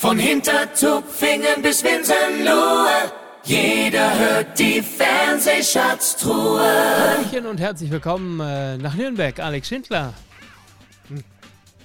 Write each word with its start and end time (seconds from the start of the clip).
Von 0.00 0.18
Hintertupfingen 0.18 1.60
bis 1.60 1.84
Winsenlohe, 1.84 3.12
jeder 3.44 4.18
hört 4.18 4.58
die 4.58 4.80
Fernsehschatztruhe. 4.80 6.62
Hallöchen 6.62 7.44
und 7.44 7.60
herzlich 7.60 7.90
willkommen 7.90 8.40
äh, 8.40 8.78
nach 8.78 8.94
Nürnberg, 8.94 9.38
Alex 9.38 9.68
Schindler. 9.68 10.14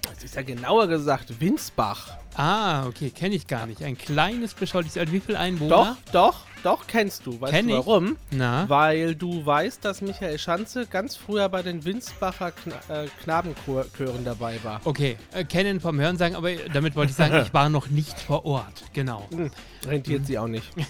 Das 0.01 0.23
ist 0.23 0.33
ja 0.33 0.43
genauer 0.43 0.87
gesagt 0.87 1.41
Winsbach. 1.41 2.17
Ah, 2.35 2.87
okay, 2.87 3.09
kenne 3.09 3.35
ich 3.35 3.47
gar 3.47 3.65
nicht. 3.65 3.83
Ein 3.83 3.97
kleines, 3.97 4.53
beschauliches. 4.53 5.11
Wie 5.11 5.19
viele 5.19 5.37
Einwohner? 5.37 5.97
Doch, 6.05 6.13
doch, 6.13 6.39
doch, 6.65 6.87
kennst 6.87 7.25
du. 7.27 7.39
Weißt 7.39 7.53
Kenn 7.53 7.67
du 7.67 7.73
ich. 7.73 7.85
warum? 7.85 8.17
Na? 8.31 8.67
Weil 8.67 9.13
du 9.13 9.45
weißt, 9.45 9.85
dass 9.85 10.01
Michael 10.01 10.39
Schanze 10.39 10.87
ganz 10.87 11.15
früher 11.15 11.47
bei 11.47 11.61
den 11.61 11.85
Winsbacher 11.85 12.51
Kna 12.51 13.03
äh, 13.03 13.07
Knabenchören 13.23 14.25
dabei 14.25 14.59
war. 14.63 14.81
Okay, 14.83 15.17
äh, 15.31 15.43
kennen 15.43 15.79
vom 15.79 15.99
Hörensagen, 15.99 16.35
aber 16.35 16.55
damit 16.73 16.95
wollte 16.95 17.11
ich 17.11 17.15
sagen, 17.15 17.39
ich 17.45 17.53
war 17.53 17.69
noch 17.69 17.87
nicht 17.87 18.19
vor 18.19 18.45
Ort. 18.45 18.83
Genau. 18.93 19.27
Hm, 19.29 19.51
rentiert 19.85 20.25
sie 20.25 20.39
auch 20.39 20.47
nicht. 20.47 20.71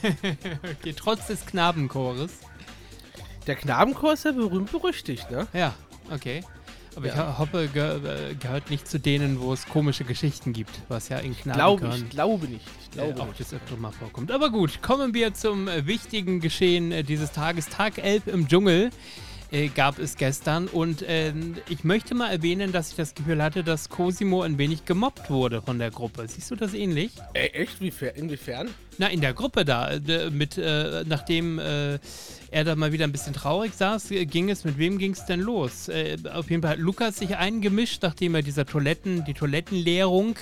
Okay, 0.80 0.94
trotz 0.96 1.28
des 1.28 1.46
Knabenchores. 1.46 2.32
Der 3.48 3.56
Knabenchor 3.56 4.14
ist 4.14 4.26
ja 4.26 4.32
berühmt 4.32 4.72
berüchtigt, 4.72 5.30
ne? 5.30 5.48
Ja, 5.54 5.74
okay. 6.12 6.44
Aber 6.96 7.08
ich 7.08 7.14
Ja. 7.14 7.34
ho- 7.34 7.38
hoffe, 7.40 7.68
ge 7.74 7.82
äh, 8.32 8.36
gehört 8.36 8.70
nicht 8.70 8.88
zu 8.88 9.00
denen, 9.00 9.40
wo 9.42 9.52
es 9.54 9.66
komische 9.68 10.04
Geschichten 10.06 10.54
gibt, 10.54 10.72
was 10.88 11.10
ja 11.10 11.18
in 11.18 11.36
Glaube 11.36 11.52
Knabenchören 11.80 12.04
ich, 12.04 12.10
glaube 12.10 12.48
nicht. 12.48 12.66
Ich 12.82 12.88
äh, 13.00 13.04
glaube 13.08 13.22
auch 13.22 13.28
nicht. 13.28 13.40
des 13.40 13.54
Öfteren 13.54 13.82
mal 13.82 13.92
vorkommt. 13.92 14.32
Aber 14.32 14.50
gut, 14.50 14.82
kommen 14.82 15.14
wir 15.14 15.34
zum 15.34 15.68
äh, 15.68 15.86
wichtigen 15.86 16.40
Geschehen 16.40 16.92
äh, 16.92 17.04
dieses 17.04 17.32
Tages. 17.32 17.68
Tag 17.68 17.98
11 17.98 18.28
im 18.28 18.48
Dschungel 18.48 18.92
äh, 19.52 19.68
gab 19.68 20.00
es 20.00 20.16
gestern 20.16 20.68
und 20.68 21.04
ähm, 21.08 21.56
ich 21.70 21.84
möchte 21.84 22.16
mal 22.16 22.32
erwähnen, 22.32 22.72
dass 22.72 22.90
ich 22.92 22.96
das 22.96 23.14
Gefühl 23.14 23.44
hatte, 23.44 23.64
dass 23.64 23.90
Cosimo 23.90 24.42
ein 24.42 24.58
wenig 24.58 24.86
gemobbt 24.86 25.30
wurde 25.30 25.62
von 25.62 25.78
der 25.80 25.92
Gruppe. 25.92 26.28
Siehst 26.28 26.50
du 26.50 26.56
das 26.56 26.74
ähnlich? 26.74 27.12
Ey, 27.34 27.48
echt? 27.50 27.80
Wie, 27.82 27.94
inwiefern? 28.16 28.70
Na, 28.98 29.08
in 29.08 29.20
der 29.20 29.34
Gruppe 29.34 29.66
da, 29.66 29.92
äh, 29.92 30.30
mit, 30.30 30.58
äh, 30.58 31.04
nachdem 31.06 31.60
äh, 31.60 32.00
er 32.52 32.64
da 32.64 32.76
mal 32.76 32.94
wieder 32.94 33.04
ein 33.04 33.12
bisschen 33.12 33.34
traurig 33.34 33.74
saß, 33.74 34.12
äh, 34.12 34.26
ging 34.26 34.50
es, 34.50 34.64
mit 34.64 34.78
wem 34.78 34.98
ging 34.98 35.12
es 35.12 35.26
denn 35.26 35.42
los? 35.42 35.90
Äh, 35.90 36.18
auf 36.34 36.50
jeden 36.50 36.62
Fall 36.62 36.72
hat 36.72 36.80
Lukas 36.80 37.18
sich 37.18 37.36
eingemischt, 37.36 38.04
nachdem 38.04 38.36
er 38.36 38.42
dieser 38.42 38.66
Toiletten, 38.66 39.26
die 39.26 39.34
Toilettenleerung 39.34 40.36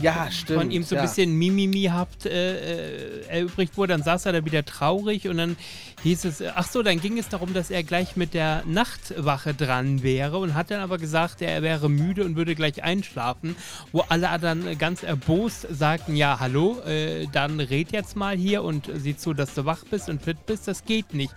Ja, 0.00 0.30
stimmt. 0.30 0.60
von 0.60 0.70
ihm 0.70 0.82
so 0.82 0.94
ein 0.94 0.98
ja. 0.98 1.02
bisschen 1.02 1.32
Mimimi 1.32 1.84
habt 1.84 2.26
äh, 2.26 3.20
äh, 3.20 3.26
erübrigt 3.28 3.76
wurde, 3.76 3.94
dann 3.94 4.02
saß 4.02 4.26
er 4.26 4.32
da 4.32 4.44
wieder 4.44 4.64
traurig 4.64 5.28
und 5.28 5.38
dann 5.38 5.56
hieß 6.02 6.24
es, 6.24 6.40
äh, 6.40 6.52
ach 6.54 6.68
so, 6.68 6.82
dann 6.82 7.00
ging 7.00 7.18
es 7.18 7.28
darum, 7.28 7.54
dass 7.54 7.70
er 7.70 7.82
gleich 7.82 8.16
mit 8.16 8.34
der 8.34 8.62
Nachtwache 8.66 9.54
dran 9.54 10.02
wäre 10.02 10.38
und 10.38 10.54
hat 10.54 10.70
dann 10.70 10.80
aber 10.80 10.98
gesagt, 10.98 11.42
er 11.42 11.62
wäre 11.62 11.88
müde 11.88 12.24
und 12.24 12.36
würde 12.36 12.54
gleich 12.54 12.82
einschlafen, 12.82 13.56
wo 13.92 14.00
alle 14.08 14.26
dann 14.40 14.76
ganz 14.78 15.02
erbost 15.02 15.66
sagten, 15.70 16.16
ja, 16.16 16.38
hallo, 16.40 16.80
äh, 16.80 17.26
dann 17.32 17.60
red 17.60 17.92
jetzt 17.92 18.16
mal 18.16 18.36
hier 18.36 18.62
und 18.62 18.90
sieh 18.94 19.16
zu, 19.16 19.32
dass 19.34 19.54
du 19.54 19.64
wach 19.64 19.84
bist 19.90 20.08
und 20.08 20.22
fit 20.22 20.44
bist, 20.46 20.68
das 20.68 20.84
geht 20.84 21.14
nicht. 21.14 21.32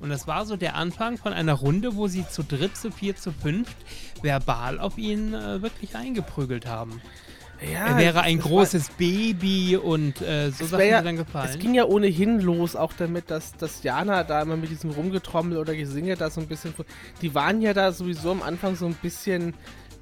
Und 0.00 0.10
das 0.10 0.26
war 0.26 0.44
so 0.44 0.56
der 0.56 0.76
Anfang 0.76 1.16
von 1.16 1.32
einer 1.32 1.54
Runde, 1.54 1.96
wo 1.96 2.08
sie 2.08 2.28
zu 2.28 2.42
dritt, 2.42 2.76
zu 2.76 2.90
vier, 2.90 3.16
zu 3.16 3.32
fünft 3.32 3.76
verbal 4.22 4.78
auf 4.78 4.98
ihn 4.98 5.34
äh, 5.34 5.62
wirklich 5.62 5.96
eingeprügelt 5.96 6.66
haben. 6.66 7.00
Ja, 7.72 7.86
Er 7.88 7.96
wäre 7.98 8.20
ein 8.22 8.38
es 8.38 8.44
war- 8.44 8.50
großes 8.50 8.90
Baby 8.98 9.76
und 9.76 10.20
äh, 10.20 10.50
so 10.50 10.66
Sachen 10.66 10.86
ja- 10.88 11.02
dann 11.02 11.16
gefallen. 11.16 11.50
Es 11.50 11.58
ging 11.58 11.74
ja 11.74 11.84
ohnehin 11.84 12.40
los, 12.40 12.76
auch 12.76 12.92
damit, 12.92 13.30
dass, 13.30 13.52
dass 13.52 13.82
Jana 13.82 14.22
da 14.24 14.42
immer 14.42 14.56
mit 14.56 14.70
diesem 14.70 14.90
Rumgetrommel 14.90 15.58
oder 15.58 15.74
Gesinge 15.74 16.16
da 16.16 16.30
so 16.30 16.40
ein 16.40 16.46
bisschen. 16.46 16.74
Die 17.22 17.34
waren 17.34 17.60
ja 17.62 17.72
da 17.74 17.92
sowieso 17.92 18.30
am 18.32 18.42
Anfang 18.42 18.76
so 18.76 18.86
ein 18.86 18.94
bisschen 18.94 19.54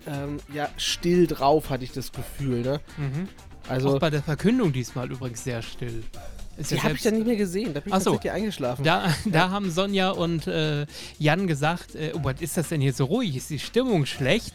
ähm, 0.07 0.39
ja, 0.53 0.69
still 0.77 1.27
drauf, 1.29 1.71
hatte 1.71 1.85
ich 1.85 1.93
das 1.93 2.11
Gefühl, 2.13 2.63
ne? 2.63 2.81
mhm. 2.97 3.29
Also, 3.69 3.91
Auch 3.95 3.99
bei 4.01 4.11
der 4.11 4.23
Verkündung 4.25 4.73
diesmal 4.73 5.09
übrigens 5.13 5.45
sehr 5.45 5.63
still. 5.63 6.03
Ist 6.57 6.71
die 6.71 6.77
ja 6.77 6.83
habe 6.83 6.95
ich 6.95 7.05
ja 7.05 7.11
nicht 7.11 7.27
mehr 7.27 7.37
gesehen, 7.37 7.73
da 7.73 7.81
bin 7.81 7.89
ich 7.89 7.95
Ach 7.95 8.01
so. 8.01 8.11
tatsächlich 8.13 8.33
eingeschlafen. 8.33 8.85
Da, 8.85 9.15
da 9.27 9.51
haben 9.51 9.71
Sonja 9.71 10.11
und 10.11 10.47
äh, 10.47 10.87
Jan 11.19 11.47
gesagt, 11.47 11.95
äh, 11.95 12.13
oh, 12.15 12.21
was 12.23 12.41
ist 12.41 12.57
das 12.57 12.69
denn 12.69 12.81
hier 12.81 12.93
so 12.93 13.07
ruhig? 13.07 13.37
Ist 13.37 13.51
die 13.51 13.59
Stimmung 13.59 14.07
schlecht? 14.07 14.55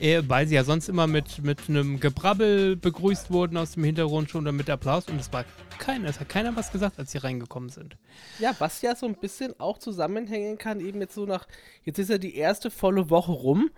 Äh, 0.00 0.22
weil 0.26 0.46
sie 0.46 0.56
ja 0.56 0.64
sonst 0.64 0.88
immer 0.88 1.06
mit, 1.06 1.42
mit 1.42 1.68
einem 1.68 2.00
Gebrabbel 2.00 2.76
begrüßt 2.76 3.30
wurden 3.30 3.56
aus 3.56 3.72
dem 3.72 3.84
Hintergrund 3.84 4.30
schon 4.30 4.42
oder 4.42 4.52
mit 4.52 4.68
Applaus 4.68 5.06
und 5.08 5.18
es 5.18 5.32
war 5.32 5.44
keiner, 5.78 6.08
es 6.08 6.20
hat 6.20 6.28
keiner 6.28 6.54
was 6.54 6.70
gesagt, 6.70 6.98
als 6.98 7.12
sie 7.12 7.18
reingekommen 7.18 7.70
sind. 7.70 7.96
Ja, 8.38 8.54
was 8.58 8.82
ja 8.82 8.94
so 8.94 9.06
ein 9.06 9.14
bisschen 9.14 9.58
auch 9.58 9.78
zusammenhängen 9.78 10.58
kann, 10.58 10.80
eben 10.80 11.00
jetzt 11.00 11.14
so 11.14 11.24
nach, 11.24 11.46
jetzt 11.84 11.98
ist 11.98 12.10
ja 12.10 12.18
die 12.18 12.36
erste 12.36 12.70
volle 12.70 13.08
Woche 13.08 13.32
rum 13.32 13.70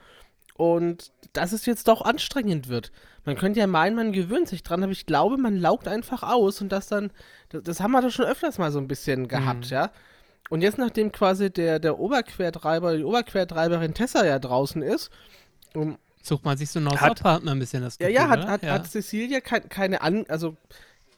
und 0.58 1.10
dass 1.32 1.52
es 1.52 1.64
jetzt 1.64 1.88
doch 1.88 2.02
anstrengend 2.02 2.68
wird. 2.68 2.92
Man 3.24 3.36
könnte 3.36 3.60
ja 3.60 3.66
meinen, 3.66 3.96
man 3.96 4.12
gewöhnt 4.12 4.48
sich 4.48 4.62
dran, 4.62 4.82
aber 4.82 4.92
ich 4.92 5.06
glaube, 5.06 5.38
man 5.38 5.56
laugt 5.56 5.88
einfach 5.88 6.22
aus 6.22 6.60
und 6.60 6.70
das 6.70 6.88
dann, 6.88 7.10
das, 7.48 7.62
das 7.62 7.80
haben 7.80 7.92
wir 7.92 8.02
doch 8.02 8.10
schon 8.10 8.26
öfters 8.26 8.58
mal 8.58 8.70
so 8.70 8.78
ein 8.78 8.88
bisschen 8.88 9.28
gehabt, 9.28 9.66
Mhm. 9.66 9.70
ja. 9.70 9.90
Und 10.50 10.62
jetzt, 10.62 10.78
nachdem 10.78 11.12
quasi 11.12 11.50
der, 11.50 11.78
der 11.78 11.98
Oberquertreiber, 11.98 12.96
die 12.96 13.04
Oberquertreiberin 13.04 13.94
Tessa 13.94 14.24
ja 14.26 14.38
draußen 14.38 14.82
ist, 14.82 15.10
um, 15.74 15.96
Sucht 16.22 16.44
man 16.44 16.58
sich 16.58 16.68
so 16.70 16.78
einen 16.80 16.90
Hat- 17.00 17.22
Partner 17.22 17.52
ein 17.52 17.58
bisschen 17.58 17.82
das 17.82 17.96
ja, 18.00 18.08
Gefühl, 18.08 18.14
ja, 18.16 18.28
hat, 18.28 18.38
oder? 18.40 18.48
hat, 18.48 18.62
ja. 18.64 18.72
hat 18.72 18.86
Cecilia 18.90 19.40
kein, 19.40 19.68
keine 19.68 20.00
An, 20.02 20.24
also 20.28 20.56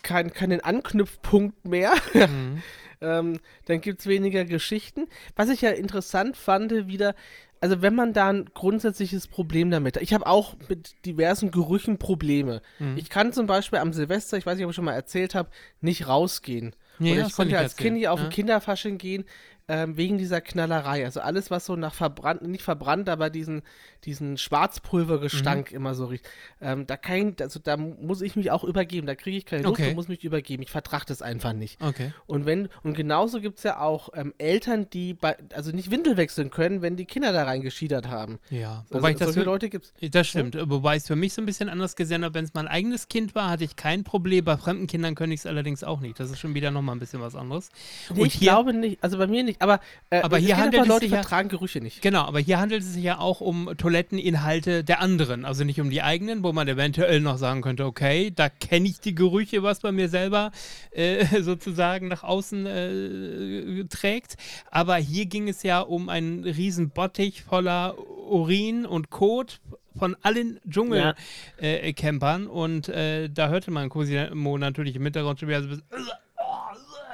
kein, 0.03 0.33
keinen 0.33 0.61
Anknüpfpunkt 0.61 1.65
mehr. 1.67 1.93
Mhm. 2.15 2.63
Ähm, 3.03 3.41
dann 3.65 3.81
gibt 3.81 4.01
es 4.01 4.07
weniger 4.07 4.45
Geschichten. 4.45 5.07
Was 5.35 5.49
ich 5.49 5.63
ja 5.63 5.71
interessant 5.71 6.37
fand, 6.37 6.71
wieder, 6.87 7.15
also 7.61 7.83
wenn 7.83 7.95
man 7.95 8.13
da 8.13 8.29
ein 8.31 8.47
grundsätzliches 8.55 9.27
Problem 9.29 9.71
damit 9.71 9.97
hat. 9.97 10.03
Ich 10.03 10.15
habe 10.15 10.27
auch 10.27 10.55
mit 10.69 11.05
diversen 11.05 11.51
Gerüchen 11.51 11.99
Probleme. 11.99 12.63
Mhm. 12.79 12.97
Ich 12.97 13.11
kann 13.11 13.33
zum 13.33 13.47
Beispiel 13.47 13.79
am 13.79 13.93
Silvester, 13.93 14.39
ich 14.39 14.47
weiß 14.47 14.57
nicht, 14.57 14.65
ob 14.65 14.71
ich 14.71 14.77
schon 14.77 14.85
mal 14.87 14.95
erzählt 14.95 15.35
habe, 15.35 15.51
nicht 15.81 16.09
rausgehen. 16.09 16.75
Nee, 16.99 17.13
Oder 17.13 17.27
ich 17.27 17.33
konnte 17.35 17.59
als. 17.59 17.77
Kind 17.77 17.97
nicht 17.97 18.09
auf 18.09 18.19
Ja. 18.21 18.27
ein 18.27 18.31
Kinderfasching 18.31 18.99
gehen, 18.99 19.25
ähm, 19.69 19.97
wegen 19.97 20.19
dieser 20.19 20.41
Knallerei. 20.41 21.05
Also 21.05 21.21
alles, 21.21 21.51
was 21.51 21.67
so 21.67 21.77
nach 21.77 21.95
verbrannt, 21.95 22.43
nicht 22.43 22.63
verbrannt, 22.65 23.09
aber 23.09 23.31
diesen, 23.31 23.63
diesen 24.05 24.37
Schwarzpulvergestank 24.39 25.71
Mhm. 25.71 25.77
immer 25.77 25.95
so 25.95 26.07
riecht. 26.07 26.25
Ähm, 26.61 26.87
da 26.87 26.97
kann, 26.97 27.35
also 27.41 27.61
da 27.63 27.77
muss 27.77 28.23
ich 28.23 28.37
mich 28.37 28.51
auch 28.51 28.65
übergeben. 28.65 29.07
Da 29.07 29.15
kriege 29.15 29.37
ich 29.37 29.47
keine 29.47 29.63
Luft 29.63 29.81
Okay. 29.81 29.91
und 29.91 29.95
muss 29.97 30.09
mich 30.09 30.25
übergeben. 30.25 30.63
Ich 30.63 30.71
vertrage 30.71 31.05
das 31.07 31.23
einfach 31.23 31.53
nicht. 31.53 31.81
Okay. 31.83 32.13
Und 32.27 32.47
wenn, 32.47 32.69
und 32.83 32.95
genauso 32.95 33.41
gibt 33.41 33.59
es 33.59 33.65
ja 33.65 33.81
auch 33.81 34.11
ähm, 34.15 34.35
Eltern, 34.39 34.89
die 34.91 35.15
bei, 35.15 35.37
also 35.55 35.71
nicht 35.73 35.91
Windel 35.91 36.17
wechseln 36.17 36.51
können, 36.51 36.83
wenn 36.83 36.97
die 36.97 37.05
Kinder 37.05 37.33
da 37.33 37.45
reingeschiedert 37.45 38.09
haben. 38.09 38.39
Ja. 38.51 38.81
Also, 38.91 38.95
Wobei 38.95 39.11
ich 39.13 39.17
das 39.19 39.29
solche 39.29 39.41
für, 39.41 39.47
Leute 39.47 39.69
gibt's. 39.71 39.93
Das 40.11 40.27
stimmt, 40.27 40.57
wobei 40.69 40.97
es 40.97 41.07
für 41.07 41.17
mich 41.17 41.33
so 41.35 41.43
ein 41.43 41.47
bisschen 41.47 41.69
anders 41.69 41.97
gesehen 41.97 42.25
hat. 42.25 42.35
Wenn 42.35 42.45
es 42.45 42.55
mein 42.55 42.69
eigenes 42.69 43.09
Kind 43.09 43.35
war, 43.35 43.51
hatte 43.51 43.65
ich 43.65 43.77
kein 43.77 44.05
Problem. 44.05 44.45
Bei 44.45 44.57
fremden 44.57 44.87
Kindern 44.87 45.15
könnte 45.15 45.35
ich 45.35 45.41
es 45.41 45.47
allerdings 45.47 45.85
auch 45.85 46.01
nicht. 46.01 46.19
Das 46.21 46.31
ist 46.31 46.39
schon 46.39 46.55
wieder 46.55 46.71
nochmal 46.71 46.97
ein 46.97 46.99
bisschen 47.01 47.21
was 47.21 47.35
anderes. 47.35 47.71
Nee, 48.15 48.25
ich 48.25 48.41
glaube 48.41 48.73
nicht, 48.75 49.03
also 49.03 49.19
bei 49.19 49.27
mir 49.27 49.43
nicht, 49.45 49.61
aber, 49.63 49.81
äh, 50.11 50.21
Aber 50.23 50.39
hier 50.39 50.57
handelt 50.57 50.87
es 50.89 50.99
sich 51.01 51.11
ja- 51.11 51.19
vertragen 51.21 51.49
Gerüche 51.49 51.81
nicht. 51.81 52.03
Genau, 52.03 52.23
aber 52.23 52.41
hier 52.41 52.59
handelt 52.59 52.83
es 52.83 52.93
sich 52.95 53.03
ja 53.03 53.19
auch 53.19 53.41
um 53.41 53.71
Toiletteninhalte 53.91 54.85
der 54.85 55.01
anderen. 55.01 55.45
Also 55.45 55.65
nicht 55.65 55.81
um 55.81 55.91
die 55.91 56.03
eigenen, 56.03 56.45
wo 56.45 56.53
man 56.53 56.69
eventuell 56.69 57.21
noch 57.21 57.39
sagen 57.39 57.61
könnte, 57.61 57.85
okay, 57.87 58.31
da 58.31 58.49
kenne 58.49 58.87
ich 58.87 59.01
die 59.01 59.17
Gerüche, 59.17 59.65
was 59.65 59.81
bei 59.81 59.91
mir 59.91 60.09
selber 60.09 60.53
äh, 60.93 61.25
sozusagen 61.43 62.07
nach 62.07 62.23
außen 62.23 62.67
äh, 62.67 63.85
trägt. 63.87 64.37
Aber 64.71 64.97
hier 64.97 65.27
ging 65.27 65.49
es 65.49 65.65
ja 65.65 65.81
um 65.81 66.09
einen 66.09 66.45
riesen 66.45 66.91
Bottich 66.91 67.43
voller 67.43 67.97
Urin 67.99 68.87
und 68.87 69.11
Kot 69.11 69.61
von 69.99 70.17
allen 70.23 70.61
Dschungelcampern 70.69 71.17
äh, 71.59 71.93
Campern. 71.93 72.47
und 72.47 72.89
äh, 72.89 73.29
da 73.29 73.49
hörte 73.49 73.73
man 73.73 73.89
Cosimo 73.89 74.57
natürlich 74.57 74.95
im 74.95 75.03
Hintergrund 75.03 75.41
schon 75.41 75.49
wieder 75.49 75.63
so 75.63 75.69
ein 75.69 75.71
bisschen 75.71 76.09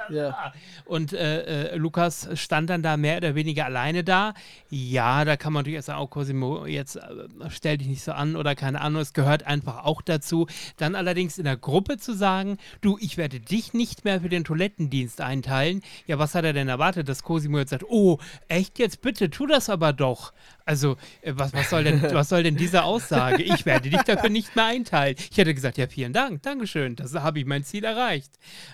Ja. 0.09 0.53
und 0.85 1.13
äh, 1.13 1.71
äh, 1.71 1.75
Lukas 1.75 2.29
stand 2.35 2.69
dann 2.69 2.83
da 2.83 2.97
mehr 2.97 3.17
oder 3.17 3.35
weniger 3.35 3.65
alleine 3.65 4.03
da. 4.03 4.33
Ja, 4.69 5.25
da 5.25 5.37
kann 5.37 5.53
man 5.53 5.61
natürlich 5.63 5.85
sagen, 5.85 6.01
oh 6.01 6.07
Cosimo, 6.07 6.65
jetzt 6.65 6.95
äh, 6.95 7.01
stell 7.49 7.77
dich 7.77 7.87
nicht 7.87 8.03
so 8.03 8.11
an 8.11 8.35
oder 8.35 8.55
keine 8.55 8.81
Ahnung, 8.81 9.01
es 9.01 9.13
gehört 9.13 9.45
einfach 9.45 9.85
auch 9.85 10.01
dazu. 10.01 10.47
Dann 10.77 10.95
allerdings 10.95 11.37
in 11.37 11.45
der 11.45 11.57
Gruppe 11.57 11.97
zu 11.97 12.13
sagen, 12.13 12.57
du, 12.81 12.97
ich 12.99 13.17
werde 13.17 13.39
dich 13.39 13.73
nicht 13.73 14.05
mehr 14.05 14.21
für 14.21 14.29
den 14.29 14.43
Toilettendienst 14.43 15.21
einteilen. 15.21 15.81
Ja, 16.05 16.19
was 16.19 16.35
hat 16.35 16.45
er 16.45 16.53
denn 16.53 16.67
erwartet, 16.67 17.09
dass 17.09 17.23
Cosimo 17.23 17.57
jetzt 17.59 17.71
sagt, 17.71 17.85
oh, 17.87 18.19
echt 18.47 18.79
jetzt, 18.79 19.01
bitte, 19.01 19.29
tu 19.29 19.45
das 19.47 19.69
aber 19.69 19.93
doch. 19.93 20.33
Also, 20.67 20.97
äh, 21.21 21.33
was, 21.35 21.53
was, 21.53 21.69
soll 21.69 21.85
denn, 21.85 22.01
was 22.13 22.27
soll 22.29 22.43
denn 22.43 22.57
diese 22.57 22.83
Aussage? 22.83 23.41
Ich 23.41 23.65
werde 23.65 23.89
dich 23.89 24.01
dafür 24.01 24.29
nicht 24.29 24.55
mehr 24.55 24.65
einteilen. 24.65 25.15
Ich 25.17 25.37
hätte 25.37 25.53
gesagt, 25.53 25.77
ja, 25.77 25.87
vielen 25.87 26.11
Dank, 26.11 26.43
Dankeschön, 26.43 26.97
das 26.97 27.13
habe 27.13 27.39
ich 27.39 27.45
mein 27.45 27.63
Ziel 27.63 27.85
erreicht. 27.85 28.33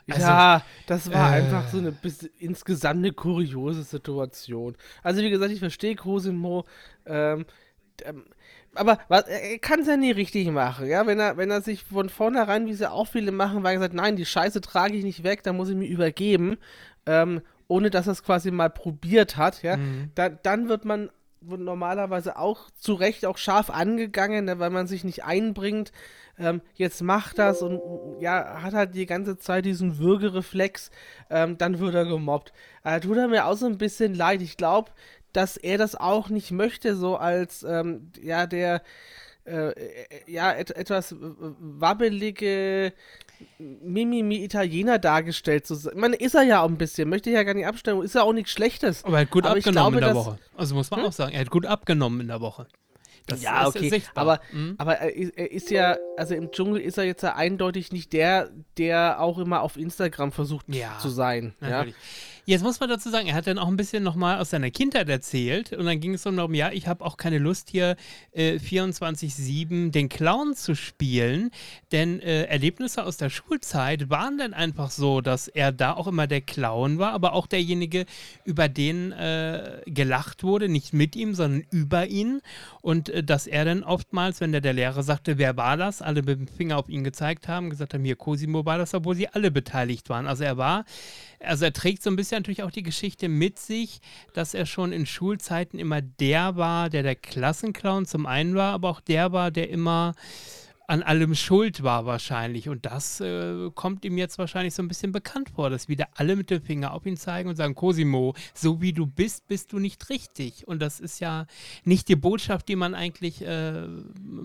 Also, 0.09 0.27
ja, 0.27 0.65
das 0.87 1.13
war 1.13 1.31
äh, 1.31 1.41
einfach 1.41 1.67
so 1.69 1.77
eine 1.77 1.91
bis, 1.91 2.23
insgesamt 2.39 2.97
eine 2.97 3.13
kuriose 3.13 3.83
Situation. 3.83 4.75
Also 5.03 5.21
wie 5.21 5.29
gesagt, 5.29 5.51
ich 5.51 5.59
verstehe 5.59 5.95
Cosimo, 5.95 6.65
ähm, 7.05 7.45
ähm, 8.03 8.25
aber 8.73 8.97
was, 9.07 9.25
er 9.27 9.59
kann 9.59 9.81
es 9.81 9.87
ja 9.87 9.95
nie 9.95 10.11
richtig 10.11 10.49
machen, 10.49 10.87
ja, 10.87 11.05
wenn 11.05 11.19
er, 11.19 11.37
wenn 11.37 11.51
er 11.51 11.61
sich 11.61 11.83
von 11.83 12.09
vornherein, 12.09 12.65
wie 12.65 12.73
sie 12.73 12.91
auch 12.91 13.07
viele 13.07 13.31
machen, 13.31 13.61
weil 13.61 13.73
er 13.73 13.77
gesagt, 13.77 13.93
nein, 13.93 14.15
die 14.15 14.25
Scheiße 14.25 14.61
trage 14.61 14.95
ich 14.97 15.03
nicht 15.03 15.23
weg, 15.23 15.43
da 15.43 15.53
muss 15.53 15.69
ich 15.69 15.75
mir 15.75 15.87
übergeben, 15.87 16.57
ähm, 17.05 17.41
ohne 17.67 17.91
dass 17.91 18.07
er 18.07 18.13
es 18.13 18.23
quasi 18.23 18.49
mal 18.49 18.71
probiert 18.71 19.37
hat, 19.37 19.61
ja, 19.61 19.77
Mhm. 19.77 20.09
dann, 20.15 20.39
dann 20.41 20.69
wird 20.69 20.85
man 20.85 21.11
wurde 21.45 21.63
normalerweise 21.63 22.37
auch 22.37 22.69
zu 22.71 22.93
Recht 22.93 23.25
auch 23.25 23.37
scharf 23.37 23.69
angegangen, 23.69 24.45
ne, 24.45 24.59
weil 24.59 24.69
man 24.69 24.87
sich 24.87 25.03
nicht 25.03 25.23
einbringt. 25.23 25.91
Ähm, 26.39 26.61
jetzt 26.73 27.01
macht 27.01 27.37
das 27.37 27.61
und 27.61 27.79
ja, 28.19 28.61
hat 28.63 28.73
halt 28.73 28.95
die 28.95 29.05
ganze 29.05 29.37
Zeit 29.37 29.65
diesen 29.65 29.99
Würgereflex, 29.99 30.89
ähm, 31.29 31.57
dann 31.57 31.79
wird 31.79 31.93
er 31.93 32.05
gemobbt. 32.05 32.53
Äh, 32.83 32.99
tut 33.01 33.17
er 33.17 33.27
mir 33.27 33.45
auch 33.45 33.55
so 33.55 33.67
ein 33.67 33.77
bisschen 33.77 34.15
leid. 34.15 34.41
Ich 34.41 34.57
glaube, 34.57 34.91
dass 35.31 35.57
er 35.57 35.77
das 35.77 35.95
auch 35.95 36.29
nicht 36.29 36.51
möchte, 36.51 36.95
so 36.95 37.17
als 37.17 37.63
ähm, 37.63 38.11
ja 38.21 38.47
der 38.47 38.81
äh, 39.45 39.69
äh 39.69 39.73
ja 40.27 40.51
et 40.53 40.71
etwas 40.75 41.15
wabbelige 41.19 42.93
Mimimi 43.59 44.43
Italiener 44.43 44.99
dargestellt 44.99 45.67
zu 45.67 45.75
sein. 45.75 45.97
Man 45.97 46.13
ist 46.13 46.35
er 46.35 46.43
ja 46.43 46.61
auch 46.61 46.69
ein 46.69 46.77
bisschen, 46.77 47.09
möchte 47.09 47.29
ich 47.29 47.35
ja 47.35 47.43
gar 47.43 47.53
nicht 47.53 47.67
abstellen, 47.67 48.01
ist 48.01 48.15
ja 48.15 48.23
auch 48.23 48.33
nichts 48.33 48.51
Schlechtes. 48.51 49.03
Aber 49.03 49.17
er 49.17 49.21
hat 49.21 49.31
gut 49.31 49.45
Aber 49.45 49.57
abgenommen 49.57 49.99
glaube, 49.99 50.07
in 50.07 50.13
der 50.13 50.15
Woche. 50.15 50.39
Also 50.55 50.75
muss 50.75 50.91
man 50.91 51.01
hm? 51.01 51.05
auch 51.07 51.13
sagen, 51.13 51.33
er 51.33 51.41
hat 51.41 51.49
gut 51.49 51.65
abgenommen 51.65 52.21
in 52.21 52.27
der 52.27 52.41
Woche. 52.41 52.67
Das 53.25 53.41
ja, 53.41 53.67
okay. 53.67 54.03
Aber, 54.15 54.41
mhm. 54.51 54.75
aber 54.77 54.97
er, 54.97 55.37
er, 55.37 55.51
ist 55.51 55.71
ja, 55.71 55.97
also 56.17 56.35
im 56.35 56.51
Dschungel 56.51 56.81
ist 56.81 56.97
er 56.97 57.05
jetzt 57.05 57.23
ja 57.23 57.35
eindeutig 57.35 57.93
nicht 57.93 58.11
der, 58.11 58.49
der 58.77 59.21
auch 59.21 59.37
immer 59.37 59.61
auf 59.61 59.77
Instagram 59.77 60.33
versucht 60.33 60.65
ja, 60.67 60.97
zu 60.99 61.07
sein. 61.07 61.53
Natürlich. 61.61 61.95
Ja? 61.95 62.01
Jetzt 62.45 62.61
muss 62.61 62.81
man 62.81 62.89
dazu 62.89 63.09
sagen, 63.09 63.27
er 63.27 63.35
hat 63.35 63.47
dann 63.47 63.57
auch 63.57 63.69
ein 63.69 63.77
bisschen 63.77 64.03
nochmal 64.03 64.37
aus 64.37 64.49
seiner 64.49 64.69
Kindheit 64.69 65.07
erzählt 65.07 65.71
und 65.71 65.85
dann 65.85 66.01
ging 66.01 66.15
es 66.15 66.25
um 66.25 66.35
darum, 66.35 66.53
ja, 66.53 66.73
ich 66.73 66.87
habe 66.87 67.05
auch 67.05 67.15
keine 67.15 67.37
Lust 67.37 67.69
hier 67.69 67.95
äh, 68.33 68.57
24-7 68.57 69.91
den 69.91 70.09
Clown 70.09 70.53
zu 70.53 70.75
spielen, 70.75 71.51
denn 71.93 72.19
äh, 72.19 72.43
Erlebnisse 72.43 73.05
aus 73.05 73.15
der 73.15 73.29
Schulzeit 73.29 74.09
waren 74.09 74.37
dann 74.37 74.53
einfach 74.53 74.91
so, 74.91 75.21
dass 75.21 75.47
er 75.47 75.71
da 75.71 75.93
auch 75.93 76.05
immer 76.05 76.27
der 76.27 76.41
Clown 76.41 76.99
war, 76.99 77.13
aber 77.13 77.31
auch 77.31 77.47
derjenige, 77.47 78.05
über 78.43 78.67
den 78.67 79.13
äh, 79.13 79.81
gelacht 79.85 80.43
wurde, 80.43 80.67
nicht 80.67 80.91
mit 80.91 81.15
ihm, 81.15 81.35
sondern 81.35 81.63
über 81.71 82.07
ihn 82.07 82.41
und 82.81 83.07
äh, 83.07 83.23
dass 83.23 83.47
er 83.47 83.63
dann 83.63 83.83
oftmals, 83.83 84.41
wenn 84.41 84.51
der, 84.51 84.59
der 84.59 84.73
Lehrer 84.73 85.03
sagte, 85.03 85.37
wer 85.37 85.55
war 85.55 85.77
das, 85.77 86.01
alle 86.01 86.21
mit 86.23 86.39
dem 86.39 86.47
Finger 86.49 86.77
auf 86.77 86.89
ihn 86.89 87.05
gezeigt 87.05 87.47
haben, 87.47 87.69
gesagt 87.69 87.93
haben, 87.93 88.03
hier 88.03 88.17
Cosimo 88.17 88.65
war 88.65 88.77
das, 88.77 88.93
obwohl 88.93 89.15
sie 89.15 89.29
alle 89.29 89.49
beteiligt 89.49 90.09
waren. 90.09 90.27
Also 90.27 90.43
er 90.43 90.57
war 90.57 90.83
also 91.43 91.65
er 91.65 91.73
trägt 91.73 92.03
so 92.03 92.09
ein 92.09 92.15
bisschen 92.15 92.32
natürlich 92.33 92.63
auch 92.63 92.71
die 92.71 92.83
Geschichte 92.83 93.29
mit 93.29 93.59
sich, 93.59 94.01
dass 94.33 94.53
er 94.53 94.65
schon 94.65 94.91
in 94.91 95.05
Schulzeiten 95.05 95.79
immer 95.79 96.01
der 96.01 96.55
war, 96.55 96.89
der 96.89 97.03
der 97.03 97.15
Klassenclown 97.15 98.05
zum 98.05 98.25
einen 98.25 98.55
war, 98.55 98.73
aber 98.73 98.89
auch 98.89 99.01
der 99.01 99.31
war, 99.31 99.51
der 99.51 99.69
immer 99.69 100.13
an 100.87 101.01
allem 101.01 101.33
schuld 101.35 101.83
war 101.83 102.05
wahrscheinlich. 102.05 102.69
Und 102.69 102.85
das 102.85 103.21
äh, 103.21 103.69
kommt 103.73 104.05
ihm 104.05 104.17
jetzt 104.17 104.37
wahrscheinlich 104.37 104.73
so 104.73 104.83
ein 104.83 104.87
bisschen 104.87 105.11
bekannt 105.11 105.49
vor, 105.49 105.69
dass 105.69 105.87
wieder 105.87 106.07
alle 106.15 106.35
mit 106.35 106.49
dem 106.49 106.61
Finger 106.61 106.93
auf 106.93 107.05
ihn 107.05 107.17
zeigen 107.17 107.49
und 107.49 107.55
sagen, 107.55 107.75
Cosimo, 107.75 108.35
so 108.53 108.81
wie 108.81 108.93
du 108.93 109.05
bist, 109.05 109.47
bist 109.47 109.71
du 109.71 109.79
nicht 109.79 110.09
richtig. 110.09 110.67
Und 110.67 110.81
das 110.81 110.99
ist 110.99 111.19
ja 111.19 111.47
nicht 111.83 112.09
die 112.09 112.15
Botschaft, 112.15 112.67
die 112.67 112.75
man 112.75 112.95
eigentlich 112.95 113.41
äh, 113.41 113.87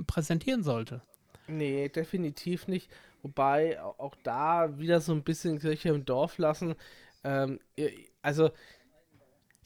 präsentieren 0.07 0.63
sollte. 0.63 1.03
Nee, 1.49 1.89
definitiv 1.89 2.69
nicht. 2.69 2.91
Wobei 3.23 3.81
auch 3.83 4.15
da 4.23 4.79
wieder 4.79 5.01
so 5.01 5.13
ein 5.13 5.25
bisschen 5.25 5.59
Kirche 5.59 5.89
im 5.89 6.05
Dorf 6.05 6.39
lassen. 6.39 6.75
Ähm, 7.25 7.61
also 8.23 8.51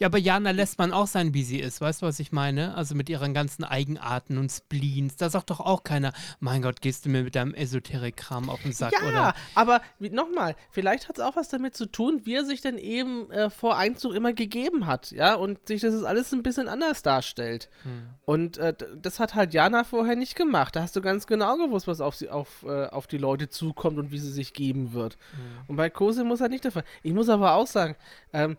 ja, 0.03 0.09
aber 0.09 0.19
Jana 0.19 0.51
lässt 0.51 0.81
man 0.81 0.93
auch 0.93 1.07
sein, 1.07 1.33
wie 1.33 1.45
sie 1.45 1.61
ist. 1.61 1.81
Weißt 1.81 2.03
du, 2.03 2.07
was 2.07 2.19
ich 2.19 2.33
meine? 2.33 2.75
Also 2.75 2.97
mit 2.97 3.09
ihren 3.09 3.35
ganzen 3.35 3.63
Eigenarten 3.63 4.37
und 4.37 4.51
Spleens. 4.51 5.15
Da 5.15 5.31
sagt 5.31 5.51
doch 5.51 5.61
auch 5.61 5.85
keiner, 5.85 6.13
mein 6.41 6.61
Gott, 6.61 6.81
gehst 6.81 7.05
du 7.05 7.09
mir 7.09 7.23
mit 7.23 7.37
deinem 7.37 7.55
Esoterik-Kram 7.55 8.51
auf 8.51 8.63
den 8.63 8.73
Sack, 8.73 8.95
ja, 8.95 9.07
oder? 9.07 9.13
Ja, 9.13 9.35
aber 9.55 9.81
nochmal, 10.01 10.57
vielleicht 10.73 11.09
hat 11.09 11.19
es 11.19 11.25
auch 11.25 11.37
was 11.37 11.51
damit 11.51 11.77
zu 11.77 11.87
tun, 11.87 12.23
wie 12.25 12.35
er 12.35 12.45
sich 12.45 12.61
denn 12.61 12.79
eben 12.79 13.31
äh, 13.31 13.49
vor 13.49 13.77
Einzug 13.77 14.15
immer 14.15 14.33
gegeben 14.33 14.89
hat, 14.89 15.13
ja, 15.13 15.35
und 15.37 15.69
sich 15.69 15.83
das 15.83 16.03
alles 16.03 16.33
ein 16.33 16.43
bisschen 16.43 16.67
anders 16.67 17.03
darstellt. 17.03 17.71
Hm. 17.85 18.09
Und 18.25 18.59
äh, 18.59 18.75
das 19.01 19.21
hat 19.21 19.37
halt 19.37 19.55
Jana 19.55 19.85
vorher 19.85 20.17
nicht 20.17 20.35
gemacht. 20.35 20.75
Da 20.75 20.83
hast 20.83 20.97
du 20.97 21.01
ganz 21.01 21.29
genau 21.29 21.57
gewusst, 21.59 21.87
was 21.87 22.01
auf, 22.01 22.17
sie, 22.17 22.29
auf, 22.29 22.65
äh, 22.65 22.87
auf 22.87 23.07
die 23.07 23.19
Leute 23.19 23.51
zukommt 23.51 23.99
und 23.99 24.11
wie 24.11 24.19
sie 24.19 24.33
sich 24.33 24.53
geben 24.53 24.95
wird. 24.95 25.17
Hm. 25.37 25.41
Und 25.69 25.77
bei 25.77 25.91
Kose 25.91 26.25
muss 26.25 26.41
er 26.41 26.49
nicht 26.49 26.65
davon. 26.65 26.83
Ich 27.05 27.13
muss 27.13 27.29
aber 27.29 27.55
auch 27.55 27.69
sagen, 27.69 27.95
ähm, 28.33 28.57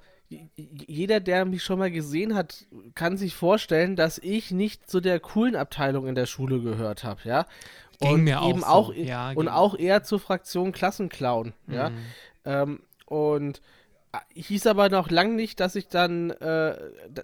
jeder, 0.56 1.19
der 1.19 1.45
mich 1.45 1.63
schon 1.63 1.80
mal 1.80 1.91
gesehen 1.91 2.35
hat, 2.35 2.65
kann 2.95 3.18
sich 3.18 3.35
vorstellen, 3.35 3.95
dass 3.95 4.18
ich 4.18 4.51
nicht 4.51 4.89
zu 4.89 5.00
der 5.00 5.19
coolen 5.19 5.56
Abteilung 5.56 6.07
in 6.07 6.15
der 6.15 6.25
Schule 6.25 6.62
gehört 6.62 7.03
habe, 7.03 7.21
ja. 7.25 7.45
Und 8.00 8.24
mir 8.24 8.41
eben 8.44 8.63
auch, 8.63 8.88
so. 8.88 8.94
ja, 8.94 9.31
und 9.31 9.47
auch 9.47 9.77
eher 9.77 10.03
zur 10.03 10.19
Fraktion 10.19 10.71
Klassenclown, 10.71 11.53
mhm. 11.68 11.74
ja. 11.74 11.91
Ähm, 12.45 12.81
und 13.06 13.62
hieß 14.33 14.68
aber 14.68 14.89
noch 14.89 15.10
lang 15.10 15.36
nicht, 15.36 15.60
dass 15.60 15.75
ich 15.75 15.88
dann, 15.88 16.31
äh, 16.31 16.75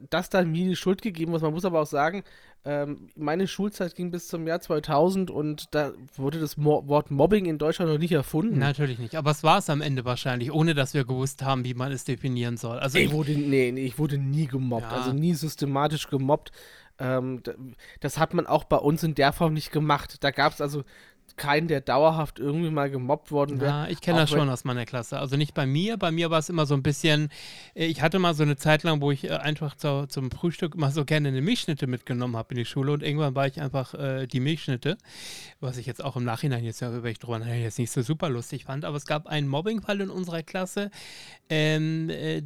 das 0.09 0.29
dann 0.29 0.51
mir 0.51 0.67
die 0.67 0.75
Schuld 0.75 1.01
gegeben 1.01 1.31
muss. 1.31 1.41
Man 1.41 1.53
muss 1.53 1.65
aber 1.65 1.81
auch 1.81 1.87
sagen, 1.87 2.23
ähm, 2.65 3.09
meine 3.15 3.47
Schulzeit 3.47 3.95
ging 3.95 4.11
bis 4.11 4.27
zum 4.27 4.45
Jahr 4.47 4.59
2000 4.59 5.31
und 5.31 5.73
da 5.73 5.93
wurde 6.15 6.39
das 6.39 6.57
Mo 6.57 6.83
Wort 6.87 7.09
Mobbing 7.09 7.45
in 7.45 7.57
Deutschland 7.57 7.91
noch 7.91 7.99
nicht 7.99 8.11
erfunden. 8.11 8.57
Natürlich 8.57 8.99
nicht, 8.99 9.15
aber 9.15 9.31
es 9.31 9.43
war 9.43 9.59
es 9.59 9.69
am 9.69 9.81
Ende 9.81 10.03
wahrscheinlich, 10.03 10.51
ohne 10.51 10.73
dass 10.73 10.93
wir 10.93 11.05
gewusst 11.05 11.43
haben, 11.43 11.63
wie 11.63 11.73
man 11.73 11.91
es 11.91 12.03
definieren 12.03 12.57
soll. 12.57 12.79
Also 12.79 12.97
ich, 12.97 13.05
ich 13.05 13.11
wurde, 13.11 13.31
nee, 13.31 13.71
nee, 13.71 13.85
ich 13.85 13.97
wurde 13.97 14.17
nie 14.17 14.47
gemobbt, 14.47 14.91
ja. 14.91 14.97
also 14.97 15.13
nie 15.13 15.35
systematisch 15.35 16.07
gemobbt. 16.09 16.51
Ähm, 16.97 17.41
das 18.01 18.17
hat 18.17 18.33
man 18.33 18.45
auch 18.45 18.65
bei 18.65 18.77
uns 18.77 19.03
in 19.03 19.15
der 19.15 19.31
Form 19.31 19.53
nicht 19.53 19.71
gemacht. 19.71 20.17
Da 20.21 20.31
gab 20.31 20.51
es 20.51 20.59
also 20.59 20.83
keinen, 21.37 21.67
der 21.67 21.81
dauerhaft 21.81 22.39
irgendwie 22.39 22.69
mal 22.69 22.89
gemobbt 22.89 23.31
worden 23.31 23.59
wäre. 23.59 23.71
Ja, 23.71 23.87
ich 23.87 24.01
kenne 24.01 24.19
das 24.19 24.29
schon 24.29 24.49
aus 24.49 24.63
meiner 24.63 24.85
Klasse. 24.85 25.19
Also 25.19 25.37
nicht 25.37 25.53
bei 25.53 25.65
mir. 25.65 25.97
Bei 25.97 26.11
mir 26.11 26.29
war 26.29 26.39
es 26.39 26.49
immer 26.49 26.65
so 26.65 26.73
ein 26.73 26.83
bisschen, 26.83 27.29
äh, 27.75 27.85
ich 27.85 28.01
hatte 28.01 28.19
mal 28.19 28.33
so 28.33 28.43
eine 28.43 28.57
Zeit 28.57 28.83
lang, 28.83 29.01
wo 29.01 29.11
ich 29.11 29.25
äh, 29.25 29.31
einfach 29.31 29.75
zu, 29.75 30.07
zum 30.07 30.31
Frühstück 30.31 30.75
immer 30.75 30.91
so 30.91 31.05
gerne 31.05 31.29
eine 31.29 31.41
Milchschnitte 31.41 31.87
mitgenommen 31.87 32.35
habe 32.35 32.53
in 32.53 32.57
die 32.57 32.65
Schule 32.65 32.91
und 32.93 33.03
irgendwann 33.03 33.35
war 33.35 33.47
ich 33.47 33.61
einfach 33.61 33.93
äh, 33.93 34.27
die 34.27 34.39
Milchschnitte, 34.39 34.97
was 35.59 35.77
ich 35.77 35.85
jetzt 35.85 36.03
auch 36.03 36.15
im 36.15 36.23
Nachhinein 36.23 36.63
jetzt, 36.63 36.81
wenn 36.81 37.05
ich 37.05 37.19
drüber 37.19 37.39
nachdenke, 37.39 37.63
jetzt 37.63 37.79
nicht 37.79 37.91
so 37.91 38.01
super 38.01 38.29
lustig 38.29 38.65
fand. 38.65 38.85
Aber 38.85 38.97
es 38.97 39.05
gab 39.05 39.27
einen 39.27 39.47
Mobbingfall 39.47 40.01
in 40.01 40.09
unserer 40.09 40.43
Klasse. 40.43 40.91
Ähm, 41.49 42.09
äh, 42.09 42.41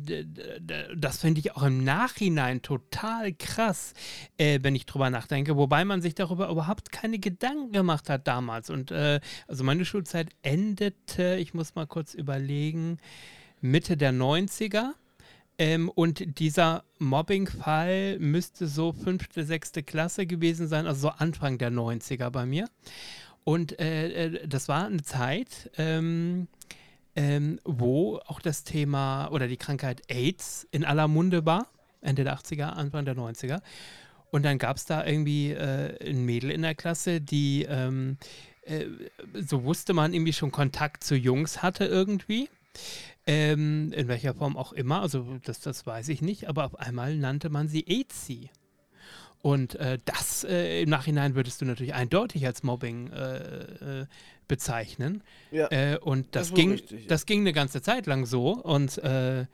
das 0.96 1.20
finde 1.20 1.40
ich 1.40 1.56
auch 1.56 1.64
im 1.64 1.84
Nachhinein 1.84 2.62
total 2.62 3.34
krass, 3.34 3.94
äh, 4.38 4.60
wenn 4.62 4.76
ich 4.76 4.86
drüber 4.86 5.10
nachdenke. 5.10 5.58
Wobei 5.58 5.86
man 5.86 6.02
sich 6.02 6.16
darüber 6.16 6.50
überhaupt 6.50 6.92
keine 6.92 7.20
Gedanken 7.20 7.72
gemacht 7.72 8.10
hat 8.10 8.28
damals. 8.28 8.70
Und 8.74 8.92
äh, 8.92 9.22
also 9.48 9.64
meine 9.64 9.86
Schulzeit 9.86 10.30
endete, 10.42 11.36
ich 11.36 11.54
muss 11.54 11.75
mal 11.75 11.88
kurz 11.88 12.14
überlegen, 12.14 12.98
Mitte 13.62 13.96
der 13.96 14.12
90er. 14.12 14.92
Ähm, 15.58 15.90
und 15.90 16.40
dieser 16.40 16.84
Mobbing-Fall 16.98 18.18
müsste 18.20 18.68
so 18.68 18.92
fünfte, 18.92 19.46
sechste 19.46 19.84
Klasse 19.84 20.25
gewesen 20.25 20.68
sein, 20.68 20.88
also 20.88 21.02
so 21.02 21.10
Anfang 21.10 21.60
der 21.60 21.72
90er 21.72 22.30
bei 22.31 22.46
mir. 22.46 22.68
Und 23.44 23.80
äh, 23.80 24.25
äh, 24.25 24.48
das 24.48 24.68
war 24.68 24.86
eine 24.86 25.04
Zeit, 25.04 25.70
ähm, 25.78 26.48
ähm, 27.16 27.60
wo 27.64 28.18
auch 28.25 28.42
das 28.42 28.63
Thema 28.63 29.27
oder 29.27 29.48
die 29.48 29.58
Krankheit 29.58 30.01
AIDS 30.08 30.68
in 30.72 30.84
aller 30.86 31.08
Munde 31.08 31.46
war, 31.46 31.68
Ende 32.01 32.24
der 32.24 32.38
80er, 32.38 32.70
Anfang 32.70 33.06
der 33.06 33.15
90er. 33.15 33.62
Und 34.32 34.44
dann 34.44 34.58
gab 34.58 34.77
es 34.77 34.86
da 34.86 35.06
irgendwie 35.06 35.51
äh, 35.51 36.10
ein 36.10 36.25
Mädel 36.25 36.50
in 36.50 36.63
der 36.63 36.74
Klasse, 36.74 37.22
die 37.22 37.68
ähm, 37.70 38.18
äh, 38.65 38.86
so 39.34 39.63
wusste 39.63 39.93
man 39.93 40.13
irgendwie 40.13 40.34
schon 40.34 40.51
Kontakt 40.51 41.03
zu 41.03 41.15
Jungs 41.15 41.62
hatte 41.62 41.86
irgendwie. 41.86 42.50
Ähm, 43.25 43.93
in 43.93 44.08
welcher 44.08 44.34
Form 44.34 44.58
auch 44.58 44.74
immer, 44.74 45.01
also 45.01 45.39
das, 45.46 45.62
das 45.62 45.86
weiß 45.86 46.10
ich 46.10 46.22
nicht, 46.22 46.50
aber 46.50 46.65
auf 46.65 46.75
einmal 46.79 47.15
nannte 47.15 47.50
man 47.50 47.67
sie 47.67 47.86
AIDS. 47.88 48.27
Und 49.41 49.75
äh, 49.75 49.98
das 50.05 50.43
äh, 50.43 50.82
im 50.82 50.89
Nachhinein 50.89 51.36
würdest 51.36 51.62
du 51.62 51.65
natürlich 51.65 51.93
eindeutig 51.93 52.46
als 52.46 52.63
Mobbing 52.63 53.12
äh, 53.12 54.01
äh 54.01 54.05
bezeichnen. 54.48 55.24
Ja, 55.51 55.72
äh, 55.72 55.98
und 55.98 56.36
das, 56.36 56.50
das 56.50 56.55
ging, 56.55 56.72
richtig, 56.72 57.03
ja. 57.03 57.08
das 57.08 57.25
ging 57.25 57.39
eine 57.39 57.53
ganze 57.53 57.82
Zeit 57.82 58.08
lang 58.08 58.25
so. 58.25 58.51
Und 58.51 58.98
äh, 58.98 59.46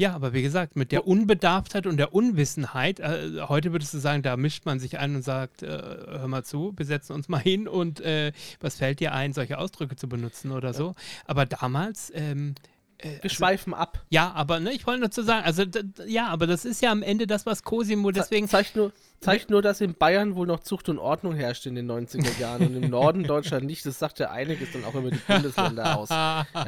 ja, 0.00 0.14
aber 0.14 0.32
wie 0.32 0.40
gesagt, 0.40 0.76
mit 0.76 0.92
der 0.92 1.06
Unbedarftheit 1.06 1.86
und 1.86 1.98
der 1.98 2.14
Unwissenheit, 2.14 3.00
äh, 3.00 3.42
heute 3.42 3.72
würdest 3.72 3.92
du 3.92 3.98
sagen, 3.98 4.22
da 4.22 4.38
mischt 4.38 4.64
man 4.64 4.80
sich 4.80 4.98
ein 4.98 5.14
und 5.14 5.22
sagt, 5.22 5.62
äh, 5.62 5.66
hör 5.68 6.26
mal 6.26 6.42
zu, 6.42 6.72
wir 6.74 6.86
setzen 6.86 7.12
uns 7.12 7.28
mal 7.28 7.38
hin 7.42 7.68
und 7.68 8.00
äh, 8.00 8.32
was 8.60 8.76
fällt 8.76 9.00
dir 9.00 9.12
ein, 9.12 9.34
solche 9.34 9.58
Ausdrücke 9.58 9.96
zu 9.96 10.08
benutzen 10.08 10.52
oder 10.52 10.72
so. 10.72 10.94
Aber 11.26 11.44
damals, 11.44 12.10
ähm, 12.14 12.54
äh, 12.54 12.79
wir 13.02 13.24
also, 13.24 13.34
schweifen 13.34 13.74
ab. 13.74 14.02
Ja, 14.10 14.32
aber 14.32 14.60
ne, 14.60 14.72
ich 14.72 14.86
wollte 14.86 15.00
nur 15.00 15.10
zu 15.10 15.22
sagen, 15.22 15.44
also 15.44 15.64
ja, 16.06 16.28
aber 16.28 16.46
das 16.46 16.64
ist 16.64 16.82
ja 16.82 16.90
am 16.90 17.02
Ende 17.02 17.26
das, 17.26 17.46
was 17.46 17.62
Cosimo 17.62 18.10
deswegen. 18.10 18.48
Zeigt 18.48 18.76
nur, 18.76 18.92
zeigt 19.20 19.50
nur, 19.50 19.62
dass 19.62 19.80
in 19.80 19.94
Bayern 19.94 20.34
wohl 20.34 20.46
noch 20.46 20.60
Zucht 20.60 20.88
und 20.88 20.98
Ordnung 20.98 21.34
herrscht 21.34 21.66
in 21.66 21.74
den 21.74 21.90
90er 21.90 22.38
Jahren 22.38 22.66
und 22.66 22.82
im 22.82 22.90
Norden 22.90 23.24
Deutschland 23.24 23.66
nicht. 23.66 23.84
Das 23.86 23.98
sagt 23.98 24.18
ja 24.18 24.30
einiges 24.30 24.72
dann 24.72 24.84
auch 24.84 24.94
über 24.94 25.10
die 25.10 25.18
Bundesländer 25.18 25.98
aus. 25.98 26.08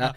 Ja, 0.02 0.14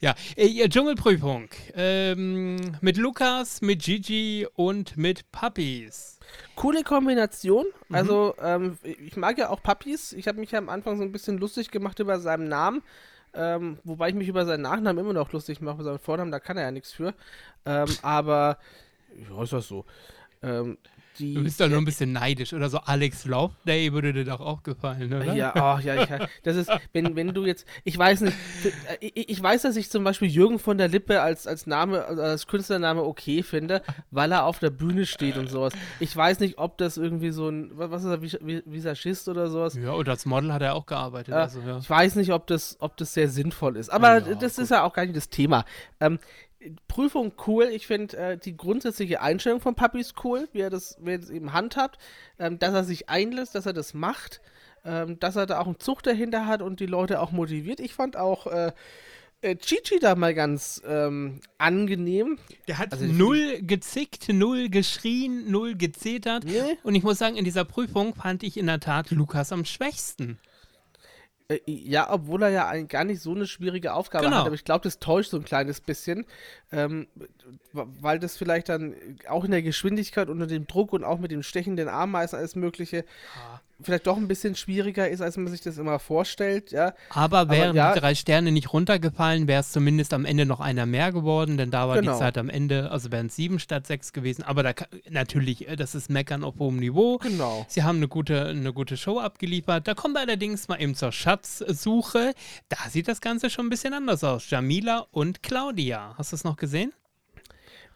ja. 0.00 0.14
Äh, 0.36 0.68
Dschungelprüfung. 0.68 1.48
Ähm, 1.74 2.56
mit 2.80 2.96
Lukas, 2.96 3.60
mit 3.60 3.82
Gigi 3.82 4.46
und 4.54 4.96
mit 4.96 5.30
Puppies. 5.32 6.18
Coole 6.54 6.82
Kombination. 6.82 7.66
Mhm. 7.88 7.94
Also, 7.94 8.34
ähm, 8.42 8.78
ich 8.82 9.16
mag 9.16 9.38
ja 9.38 9.50
auch 9.50 9.62
Puppies. 9.62 10.12
Ich 10.12 10.28
habe 10.28 10.40
mich 10.40 10.50
ja 10.50 10.58
am 10.58 10.68
Anfang 10.68 10.96
so 10.96 11.02
ein 11.02 11.12
bisschen 11.12 11.38
lustig 11.38 11.70
gemacht 11.70 11.98
über 11.98 12.18
seinen 12.20 12.48
Namen. 12.48 12.82
Ähm, 13.40 13.78
wobei 13.84 14.08
ich 14.08 14.16
mich 14.16 14.26
über 14.26 14.44
seinen 14.44 14.62
Nachnamen 14.62 15.04
immer 15.04 15.12
noch 15.12 15.32
lustig 15.32 15.60
mache, 15.60 15.84
seinen 15.84 16.00
Vornamen, 16.00 16.32
da 16.32 16.40
kann 16.40 16.56
er 16.56 16.64
ja 16.64 16.70
nichts 16.72 16.92
für. 16.92 17.14
Ähm, 17.64 17.86
aber, 18.02 18.58
ja, 19.30 19.42
ist 19.42 19.52
das 19.52 19.68
so. 19.68 19.84
Ähm, 20.42 20.76
die. 21.18 21.34
Du 21.34 21.42
bist 21.42 21.60
doch 21.60 21.68
nur 21.68 21.78
ein 21.78 21.84
bisschen 21.84 22.12
neidisch 22.12 22.52
oder 22.52 22.68
so. 22.68 22.78
Alex 22.78 23.24
Loveday 23.24 23.92
würde 23.92 24.12
dir 24.12 24.24
doch 24.24 24.40
auch 24.40 24.62
gefallen, 24.62 25.12
oder? 25.12 25.34
Ja, 25.34 25.52
oh, 25.54 25.80
ja, 25.80 26.02
ich, 26.02 26.08
das 26.42 26.56
ist, 26.56 26.70
wenn, 26.92 27.16
wenn 27.16 27.34
du 27.34 27.44
jetzt, 27.44 27.66
ich 27.84 27.98
weiß 27.98 28.22
nicht, 28.22 28.36
ich, 29.00 29.28
ich 29.28 29.42
weiß, 29.42 29.62
dass 29.62 29.76
ich 29.76 29.90
zum 29.90 30.04
Beispiel 30.04 30.28
Jürgen 30.28 30.58
von 30.58 30.78
der 30.78 30.88
Lippe 30.88 31.20
als, 31.20 31.46
als 31.46 31.66
Name, 31.66 32.04
als 32.04 32.46
Künstlername 32.46 33.02
okay 33.02 33.42
finde, 33.42 33.82
weil 34.10 34.32
er 34.32 34.44
auf 34.44 34.58
der 34.58 34.70
Bühne 34.70 35.06
steht 35.06 35.36
und 35.36 35.50
sowas. 35.50 35.72
Ich 36.00 36.16
weiß 36.16 36.40
nicht, 36.40 36.58
ob 36.58 36.78
das 36.78 36.96
irgendwie 36.96 37.30
so 37.30 37.48
ein, 37.48 37.70
was 37.74 38.04
ist 38.04 38.10
er, 38.10 38.22
Visagist 38.22 39.28
oder 39.28 39.48
sowas? 39.48 39.74
Ja, 39.74 39.92
oder 39.92 40.12
als 40.12 40.26
Model 40.26 40.52
hat 40.52 40.62
er 40.62 40.74
auch 40.74 40.86
gearbeitet. 40.86 41.34
Äh, 41.34 41.38
also, 41.38 41.60
ja. 41.60 41.78
Ich 41.78 41.90
weiß 41.90 42.16
nicht, 42.16 42.32
ob 42.32 42.46
das, 42.46 42.76
ob 42.80 42.96
das 42.96 43.14
sehr 43.14 43.28
sinnvoll 43.28 43.76
ist, 43.76 43.90
aber 43.90 44.18
ja, 44.18 44.34
das 44.34 44.56
gut. 44.56 44.64
ist 44.64 44.70
ja 44.70 44.84
auch 44.84 44.92
gar 44.92 45.04
nicht 45.04 45.16
das 45.16 45.28
Thema. 45.28 45.64
Ähm, 46.00 46.18
Prüfung 46.88 47.32
cool. 47.46 47.64
Ich 47.72 47.86
finde 47.86 48.16
äh, 48.16 48.36
die 48.36 48.56
grundsätzliche 48.56 49.20
Einstellung 49.20 49.60
von 49.60 49.74
Papi 49.74 50.00
ist 50.00 50.24
cool, 50.24 50.48
wie 50.52 50.60
er 50.60 50.70
das, 50.70 50.96
wie 51.00 51.12
er 51.12 51.18
das 51.18 51.30
eben 51.30 51.52
handhabt, 51.52 51.98
ähm, 52.38 52.58
dass 52.58 52.74
er 52.74 52.84
sich 52.84 53.08
einlässt, 53.08 53.54
dass 53.54 53.66
er 53.66 53.72
das 53.72 53.94
macht, 53.94 54.40
ähm, 54.84 55.18
dass 55.20 55.36
er 55.36 55.46
da 55.46 55.60
auch 55.60 55.66
einen 55.66 55.78
Zug 55.78 56.02
dahinter 56.02 56.46
hat 56.46 56.62
und 56.62 56.80
die 56.80 56.86
Leute 56.86 57.20
auch 57.20 57.30
motiviert. 57.30 57.80
Ich 57.80 57.94
fand 57.94 58.16
auch 58.16 58.46
äh, 58.48 58.72
äh, 59.40 59.54
Chichi 59.56 60.00
da 60.00 60.16
mal 60.16 60.34
ganz 60.34 60.82
ähm, 60.84 61.40
angenehm. 61.58 62.38
Der 62.66 62.78
hat 62.78 62.92
also, 62.92 63.04
null 63.04 63.60
gezickt, 63.62 64.28
null 64.32 64.68
geschrien, 64.68 65.48
null 65.50 65.76
gezetert. 65.76 66.44
Nee. 66.44 66.76
Und 66.82 66.96
ich 66.96 67.04
muss 67.04 67.18
sagen, 67.18 67.36
in 67.36 67.44
dieser 67.44 67.64
Prüfung 67.64 68.14
fand 68.16 68.42
ich 68.42 68.56
in 68.56 68.66
der 68.66 68.80
Tat 68.80 69.12
Lukas 69.12 69.52
am 69.52 69.64
schwächsten. 69.64 70.38
Äh, 71.48 71.60
ja, 71.66 72.12
obwohl 72.12 72.42
er 72.42 72.50
ja 72.50 72.68
ein, 72.68 72.88
gar 72.88 73.04
nicht 73.04 73.22
so 73.22 73.34
eine 73.34 73.46
schwierige 73.46 73.94
Aufgabe 73.94 74.24
genau. 74.24 74.38
hat, 74.38 74.46
aber 74.46 74.54
ich 74.54 74.64
glaube, 74.64 74.82
das 74.82 74.98
täuscht 74.98 75.30
so 75.30 75.38
ein 75.38 75.44
kleines 75.44 75.80
bisschen, 75.80 76.26
ähm, 76.72 77.06
weil 77.72 78.18
das 78.18 78.36
vielleicht 78.36 78.68
dann 78.68 78.94
auch 79.28 79.44
in 79.44 79.50
der 79.50 79.62
Geschwindigkeit 79.62 80.28
unter 80.28 80.46
dem 80.46 80.66
Druck 80.66 80.92
und 80.92 81.04
auch 81.04 81.18
mit 81.18 81.30
dem 81.30 81.42
stechenden 81.42 81.88
Ameisen 81.88 82.36
alles 82.36 82.54
Mögliche 82.54 83.04
ah 83.34 83.60
vielleicht 83.80 84.06
doch 84.06 84.16
ein 84.16 84.26
bisschen 84.26 84.56
schwieriger 84.56 85.08
ist, 85.08 85.20
als 85.20 85.36
man 85.36 85.46
sich 85.48 85.60
das 85.60 85.78
immer 85.78 85.98
vorstellt, 85.98 86.72
ja. 86.72 86.94
Aber 87.10 87.48
wären 87.48 87.76
ja, 87.76 87.94
die 87.94 88.00
drei 88.00 88.14
Sterne 88.14 88.50
nicht 88.50 88.72
runtergefallen, 88.72 89.46
wäre 89.46 89.60
es 89.60 89.70
zumindest 89.70 90.12
am 90.12 90.24
Ende 90.24 90.46
noch 90.46 90.60
einer 90.60 90.86
mehr 90.86 91.12
geworden, 91.12 91.56
denn 91.56 91.70
da 91.70 91.88
war 91.88 92.00
genau. 92.00 92.12
die 92.12 92.18
Zeit 92.18 92.38
am 92.38 92.48
Ende, 92.48 92.90
also 92.90 93.12
wären 93.12 93.26
es 93.26 93.36
sieben 93.36 93.58
statt 93.58 93.86
sechs 93.86 94.12
gewesen. 94.12 94.42
Aber 94.42 94.62
da 94.62 94.72
natürlich, 95.08 95.68
äh, 95.68 95.76
das 95.76 95.94
ist 95.94 96.10
Meckern 96.10 96.42
auf 96.44 96.58
hohem 96.58 96.76
Niveau. 96.76 97.18
Genau. 97.18 97.64
Sie 97.68 97.82
haben 97.82 97.98
eine 97.98 98.08
gute, 98.08 98.46
eine 98.46 98.72
gute 98.72 98.96
Show 98.96 99.20
abgeliefert. 99.20 99.86
Da 99.86 99.94
kommen 99.94 100.14
wir 100.14 100.20
allerdings 100.20 100.68
mal 100.68 100.80
eben 100.80 100.94
zur 100.94 101.12
Schatzsuche. 101.12 102.34
Da 102.68 102.78
sieht 102.88 103.06
das 103.08 103.20
Ganze 103.20 103.48
schon 103.50 103.66
ein 103.66 103.70
bisschen 103.70 103.94
anders 103.94 104.24
aus. 104.24 104.50
Jamila 104.50 105.06
und 105.12 105.42
Claudia. 105.42 106.14
Hast 106.18 106.32
du 106.32 106.36
es 106.36 106.44
noch 106.44 106.56
gesehen? 106.56 106.92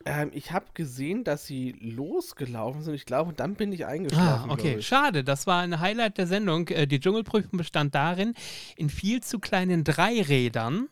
Ähm, 0.05 0.31
ich 0.33 0.53
habe 0.53 0.67
gesehen, 0.75 1.25
dass 1.25 1.47
sie 1.47 1.73
losgelaufen 1.81 2.83
sind. 2.83 2.95
Ich 2.95 3.07
glaube, 3.07 3.33
dann 3.33 3.55
bin 3.55 3.73
ich 3.73 3.87
eingeschlafen. 3.87 4.51
Ah, 4.51 4.53
okay, 4.53 4.83
schade. 4.83 5.25
Das 5.25 5.47
war 5.47 5.63
ein 5.63 5.81
Highlight 5.81 6.19
der 6.19 6.27
Sendung. 6.27 6.69
Äh, 6.69 6.87
die 6.87 7.01
Dschungelprüfung 7.01 7.59
bestand 7.59 7.95
darin, 7.95 8.35
in 8.77 8.91
viel 8.91 9.23
zu 9.23 9.39
kleinen 9.39 9.85
Dreirädern 9.85 10.89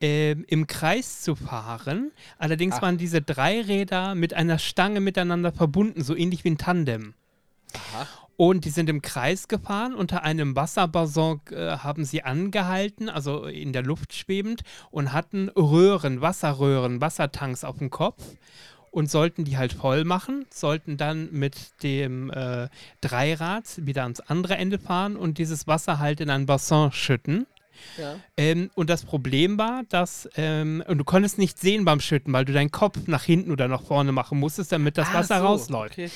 äh, 0.00 0.32
im 0.32 0.66
Kreis 0.66 1.22
zu 1.22 1.34
fahren. 1.34 2.12
Allerdings 2.38 2.76
Ach. 2.76 2.82
waren 2.82 2.98
diese 2.98 3.20
Dreiräder 3.20 4.14
mit 4.14 4.34
einer 4.34 4.58
Stange 4.58 5.00
miteinander 5.00 5.52
verbunden, 5.52 6.02
so 6.02 6.14
ähnlich 6.14 6.44
wie 6.44 6.50
ein 6.50 6.58
Tandem. 6.58 7.14
Aha. 7.74 8.06
Und 8.40 8.64
die 8.64 8.70
sind 8.70 8.88
im 8.88 9.02
Kreis 9.02 9.48
gefahren. 9.48 9.96
Unter 9.96 10.22
einem 10.22 10.54
Wasserbasson 10.54 11.40
äh, 11.50 11.78
haben 11.78 12.04
sie 12.04 12.22
angehalten, 12.22 13.08
also 13.08 13.46
in 13.46 13.72
der 13.72 13.82
Luft 13.82 14.14
schwebend, 14.14 14.62
und 14.92 15.12
hatten 15.12 15.48
Röhren, 15.48 16.20
Wasserröhren, 16.20 17.00
Wassertanks 17.00 17.64
auf 17.64 17.78
dem 17.78 17.90
Kopf 17.90 18.22
und 18.92 19.10
sollten 19.10 19.44
die 19.44 19.56
halt 19.56 19.72
voll 19.72 20.04
machen, 20.04 20.46
sollten 20.50 20.96
dann 20.96 21.32
mit 21.32 21.82
dem 21.82 22.30
äh, 22.30 22.68
Dreirad 23.00 23.64
wieder 23.84 24.04
ans 24.04 24.20
andere 24.20 24.56
Ende 24.56 24.78
fahren 24.78 25.16
und 25.16 25.38
dieses 25.38 25.66
Wasser 25.66 25.98
halt 25.98 26.20
in 26.20 26.30
ein 26.30 26.46
Bassin 26.46 26.92
schütten. 26.92 27.48
Ja. 27.96 28.20
Ähm, 28.36 28.70
und 28.76 28.88
das 28.88 29.04
Problem 29.04 29.58
war, 29.58 29.82
dass 29.88 30.28
ähm, 30.36 30.82
und 30.86 30.98
du 30.98 31.04
konntest 31.04 31.38
nicht 31.38 31.58
sehen 31.58 31.84
beim 31.84 31.98
Schütten, 31.98 32.32
weil 32.32 32.44
du 32.44 32.52
deinen 32.52 32.70
Kopf 32.70 32.98
nach 33.06 33.24
hinten 33.24 33.50
oder 33.50 33.66
nach 33.66 33.82
vorne 33.82 34.12
machen 34.12 34.38
musstest, 34.38 34.70
damit 34.70 34.96
das 34.96 35.08
ah, 35.08 35.14
Wasser 35.14 35.38
so, 35.40 35.46
rausläuft. 35.46 35.92
Okay. 35.92 36.10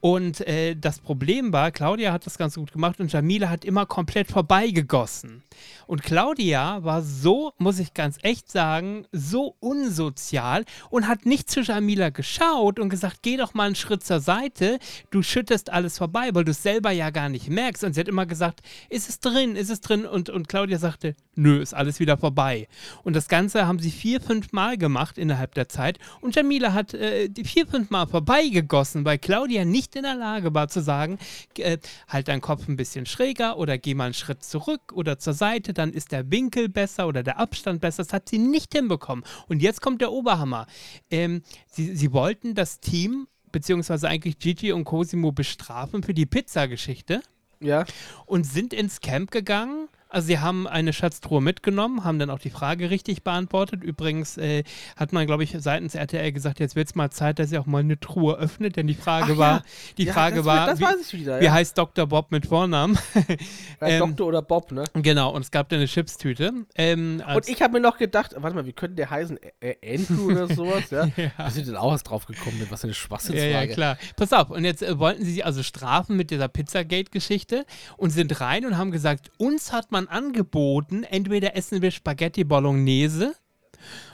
Und 0.00 0.46
äh, 0.46 0.76
das 0.76 1.00
Problem 1.00 1.52
war, 1.52 1.72
Claudia 1.72 2.12
hat 2.12 2.24
das 2.24 2.38
ganz 2.38 2.54
gut 2.54 2.72
gemacht 2.72 3.00
und 3.00 3.12
Jamila 3.12 3.48
hat 3.48 3.64
immer 3.64 3.84
komplett 3.84 4.30
vorbeigegossen. 4.30 5.42
Und 5.88 6.04
Claudia 6.04 6.84
war 6.84 7.02
so, 7.02 7.52
muss 7.58 7.80
ich 7.80 7.94
ganz 7.94 8.18
echt 8.22 8.50
sagen, 8.50 9.06
so 9.10 9.56
unsozial 9.58 10.64
und 10.90 11.08
hat 11.08 11.26
nicht 11.26 11.50
zu 11.50 11.62
Jamila 11.62 12.10
geschaut 12.10 12.78
und 12.78 12.90
gesagt, 12.90 13.22
geh 13.22 13.36
doch 13.36 13.54
mal 13.54 13.64
einen 13.64 13.74
Schritt 13.74 14.04
zur 14.04 14.20
Seite, 14.20 14.78
du 15.10 15.22
schüttest 15.22 15.70
alles 15.72 15.98
vorbei, 15.98 16.30
weil 16.32 16.44
du 16.44 16.52
es 16.52 16.62
selber 16.62 16.92
ja 16.92 17.10
gar 17.10 17.28
nicht 17.28 17.48
merkst. 17.48 17.82
Und 17.82 17.94
sie 17.94 18.00
hat 18.00 18.08
immer 18.08 18.26
gesagt, 18.26 18.60
ist 18.90 19.08
es 19.08 19.18
drin, 19.18 19.56
ist 19.56 19.70
es 19.70 19.80
drin? 19.80 20.06
Und, 20.06 20.30
und 20.30 20.48
Claudia 20.48 20.78
sagte, 20.78 21.16
nö, 21.34 21.60
ist 21.60 21.74
alles 21.74 21.98
wieder 21.98 22.16
vorbei. 22.18 22.68
Und 23.02 23.16
das 23.16 23.28
Ganze 23.28 23.66
haben 23.66 23.78
sie 23.78 23.90
vier, 23.90 24.20
fünf 24.20 24.52
Mal 24.52 24.78
gemacht 24.78 25.18
innerhalb 25.18 25.54
der 25.54 25.68
Zeit. 25.68 25.98
Und 26.20 26.36
Jamila 26.36 26.72
hat 26.72 26.94
äh, 26.94 27.30
vier, 27.44 27.66
fünf 27.66 27.90
Mal 27.90 28.06
vorbeigegossen, 28.06 29.04
weil 29.04 29.18
Claudia 29.18 29.64
nicht 29.64 29.87
in 29.96 30.02
der 30.02 30.14
Lage 30.14 30.54
war 30.54 30.68
zu 30.68 30.80
sagen, 30.80 31.18
äh, 31.58 31.78
halt 32.08 32.28
deinen 32.28 32.40
Kopf 32.40 32.68
ein 32.68 32.76
bisschen 32.76 33.06
schräger 33.06 33.58
oder 33.58 33.78
geh 33.78 33.94
mal 33.94 34.04
einen 34.04 34.14
Schritt 34.14 34.42
zurück 34.44 34.92
oder 34.92 35.18
zur 35.18 35.34
Seite, 35.34 35.72
dann 35.72 35.92
ist 35.92 36.12
der 36.12 36.30
Winkel 36.30 36.68
besser 36.68 37.08
oder 37.08 37.22
der 37.22 37.38
Abstand 37.38 37.80
besser. 37.80 38.02
Das 38.02 38.12
hat 38.12 38.28
sie 38.28 38.38
nicht 38.38 38.72
hinbekommen. 38.72 39.24
Und 39.48 39.62
jetzt 39.62 39.80
kommt 39.80 40.00
der 40.00 40.12
Oberhammer. 40.12 40.66
Ähm, 41.10 41.42
sie, 41.66 41.94
sie 41.94 42.12
wollten 42.12 42.54
das 42.54 42.80
Team, 42.80 43.28
beziehungsweise 43.52 44.08
eigentlich 44.08 44.38
Gigi 44.38 44.72
und 44.72 44.84
Cosimo 44.84 45.32
bestrafen 45.32 46.02
für 46.02 46.14
die 46.14 46.26
Pizza-Geschichte. 46.26 47.22
Ja. 47.60 47.84
Und 48.26 48.44
sind 48.44 48.72
ins 48.72 49.00
Camp 49.00 49.30
gegangen 49.30 49.88
also 50.10 50.26
sie 50.26 50.38
haben 50.38 50.66
eine 50.66 50.92
Schatztruhe 50.92 51.42
mitgenommen, 51.42 52.04
haben 52.04 52.18
dann 52.18 52.30
auch 52.30 52.38
die 52.38 52.50
Frage 52.50 52.90
richtig 52.90 53.22
beantwortet. 53.22 53.84
Übrigens 53.84 54.38
äh, 54.38 54.64
hat 54.96 55.12
man, 55.12 55.26
glaube 55.26 55.44
ich, 55.44 55.54
seitens 55.58 55.94
RTL 55.94 56.32
gesagt, 56.32 56.60
jetzt 56.60 56.76
wird 56.76 56.88
es 56.88 56.94
mal 56.94 57.10
Zeit, 57.10 57.38
dass 57.38 57.50
sie 57.50 57.58
auch 57.58 57.66
mal 57.66 57.80
eine 57.80 58.00
Truhe 58.00 58.36
öffnet, 58.36 58.76
denn 58.76 58.86
die 58.86 58.94
Frage 58.94 59.34
Ach, 59.34 59.38
war, 59.38 59.56
ja. 59.58 59.64
die 59.98 60.04
ja, 60.04 60.12
Frage 60.14 60.36
das, 60.36 60.46
war, 60.46 60.66
das 60.66 61.12
wie, 61.12 61.20
wieder, 61.20 61.36
ja. 61.36 61.42
wie, 61.42 61.50
heißt 61.50 61.76
Dr. 61.76 62.06
Bob 62.06 62.30
mit 62.30 62.46
Vornamen? 62.46 62.98
ähm, 63.82 63.98
Doktor 63.98 64.26
oder 64.26 64.42
Bob, 64.42 64.72
ne? 64.72 64.84
Genau, 64.94 65.30
und 65.30 65.42
es 65.42 65.50
gab 65.50 65.68
dann 65.68 65.78
eine 65.78 65.88
Chipstüte. 65.88 66.52
Ähm, 66.74 67.22
und 67.34 67.48
ich 67.48 67.60
habe 67.60 67.74
mir 67.74 67.80
noch 67.80 67.98
gedacht, 67.98 68.34
warte 68.36 68.56
mal, 68.56 68.64
wie 68.64 68.72
könnte 68.72 68.96
der 68.96 69.10
heißen? 69.10 69.38
Ä 69.60 69.76
Andrew 69.84 70.30
oder 70.30 70.46
sowas, 70.54 70.90
ja? 70.90 71.08
ja. 71.16 71.50
Sind 71.50 71.68
denn 71.68 71.76
auch 71.76 71.92
was 71.92 72.02
drauf 72.02 72.24
gekommen, 72.24 72.66
was 72.70 72.82
eine 72.82 72.94
Schwachsinnsfrage. 72.94 73.52
Ja, 73.52 73.62
ja, 73.62 73.66
klar. 73.66 73.98
Pass 74.16 74.32
auf, 74.32 74.50
und 74.50 74.64
jetzt 74.64 74.82
äh, 74.82 74.98
wollten 74.98 75.24
sie 75.24 75.32
sich 75.32 75.44
also 75.44 75.62
strafen 75.62 76.16
mit 76.16 76.30
dieser 76.30 76.48
Pizzagate-Geschichte 76.48 77.66
und 77.98 78.10
sind 78.10 78.40
rein 78.40 78.64
und 78.64 78.78
haben 78.78 78.90
gesagt, 78.90 79.30
uns 79.36 79.72
hat 79.72 79.92
man 79.92 79.97
man 79.98 80.06
angeboten, 80.08 81.02
entweder 81.02 81.56
essen 81.56 81.82
wir 81.82 81.90
Spaghetti 81.90 82.44
Bolognese 82.44 83.34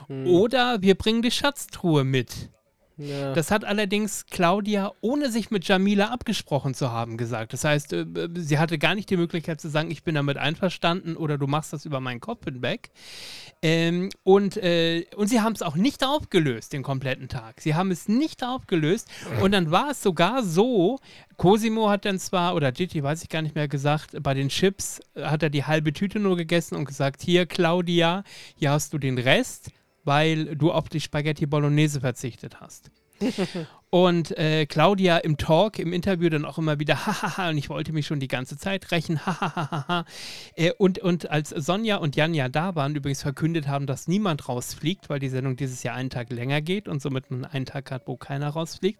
hm. 0.07 0.25
oder 0.27 0.81
wir 0.81 0.95
bringen 0.95 1.21
die 1.21 1.31
Schatztruhe 1.31 2.03
mit. 2.03 2.49
Ja. 2.97 3.33
Das 3.33 3.51
hat 3.51 3.65
allerdings 3.65 4.25
Claudia, 4.27 4.91
ohne 5.01 5.29
sich 5.29 5.51
mit 5.51 5.67
Jamila 5.67 6.09
abgesprochen 6.09 6.73
zu 6.73 6.91
haben, 6.91 7.17
gesagt. 7.17 7.51
Das 7.51 7.63
heißt, 7.63 7.93
äh, 7.93 8.05
sie 8.35 8.57
hatte 8.57 8.77
gar 8.77 8.95
nicht 8.95 9.09
die 9.09 9.17
Möglichkeit 9.17 9.59
zu 9.59 9.69
sagen, 9.69 9.91
ich 9.91 10.03
bin 10.03 10.15
damit 10.15 10.37
einverstanden 10.37 11.17
oder 11.17 11.37
du 11.37 11.47
machst 11.47 11.73
das 11.73 11.85
über 11.85 11.99
meinen 11.99 12.21
Kopf 12.21 12.45
hinweg. 12.45 12.91
Ähm, 13.61 14.09
und, 14.23 14.57
äh, 14.57 15.05
und 15.15 15.27
sie 15.27 15.41
haben 15.41 15.53
es 15.53 15.61
auch 15.61 15.75
nicht 15.75 16.05
aufgelöst, 16.05 16.71
den 16.71 16.83
kompletten 16.83 17.27
Tag. 17.27 17.59
Sie 17.59 17.75
haben 17.75 17.91
es 17.91 18.07
nicht 18.07 18.43
aufgelöst. 18.43 19.09
Und 19.41 19.51
dann 19.51 19.71
war 19.71 19.91
es 19.91 20.01
sogar 20.01 20.43
so, 20.43 20.99
Cosimo 21.37 21.89
hat 21.89 22.05
dann 22.05 22.19
zwar, 22.19 22.55
oder 22.55 22.71
Gigi, 22.71 23.03
weiß 23.03 23.23
ich 23.23 23.29
gar 23.29 23.41
nicht 23.41 23.55
mehr 23.55 23.67
gesagt, 23.67 24.11
bei 24.23 24.33
den 24.33 24.49
Chips 24.49 25.01
hat 25.19 25.43
er 25.43 25.49
die 25.49 25.65
halbe 25.65 25.91
Tüte 25.91 26.19
nur 26.19 26.37
gegessen 26.37 26.75
und 26.75 26.85
gesagt, 26.85 27.21
hier 27.21 27.45
Claudia, 27.45 28.23
hier 28.55 28.71
hast 28.71 28.93
du 28.93 28.97
den 28.97 29.17
Rest 29.17 29.71
weil 30.05 30.55
du 30.55 30.71
auf 30.71 30.89
die 30.89 31.01
Spaghetti 31.01 31.45
Bolognese 31.45 31.99
verzichtet 31.99 32.61
hast. 32.61 32.91
und 33.89 34.37
äh, 34.37 34.65
Claudia 34.65 35.17
im 35.17 35.37
Talk, 35.37 35.79
im 35.79 35.93
Interview 35.93 36.29
dann 36.29 36.45
auch 36.45 36.57
immer 36.57 36.79
wieder, 36.79 37.05
hahaha, 37.05 37.49
und 37.49 37.57
ich 37.57 37.69
wollte 37.69 37.93
mich 37.93 38.05
schon 38.07 38.19
die 38.19 38.27
ganze 38.27 38.57
Zeit 38.57 38.91
rächen, 38.91 39.25
hahaha. 39.25 40.05
Äh, 40.55 40.71
und, 40.77 40.99
und 40.99 41.29
als 41.29 41.49
Sonja 41.49 41.97
und 41.97 42.15
Janja 42.15 42.49
da 42.49 42.75
waren, 42.75 42.95
übrigens 42.95 43.21
verkündet 43.21 43.67
haben, 43.67 43.87
dass 43.87 44.07
niemand 44.07 44.49
rausfliegt, 44.49 45.09
weil 45.09 45.19
die 45.19 45.29
Sendung 45.29 45.55
dieses 45.55 45.83
Jahr 45.83 45.95
einen 45.95 46.09
Tag 46.09 46.31
länger 46.31 46.61
geht 46.61 46.87
und 46.87 47.01
somit 47.01 47.31
man 47.31 47.45
einen 47.45 47.65
Tag 47.65 47.89
hat, 47.91 48.03
wo 48.05 48.17
keiner 48.17 48.49
rausfliegt, 48.49 48.99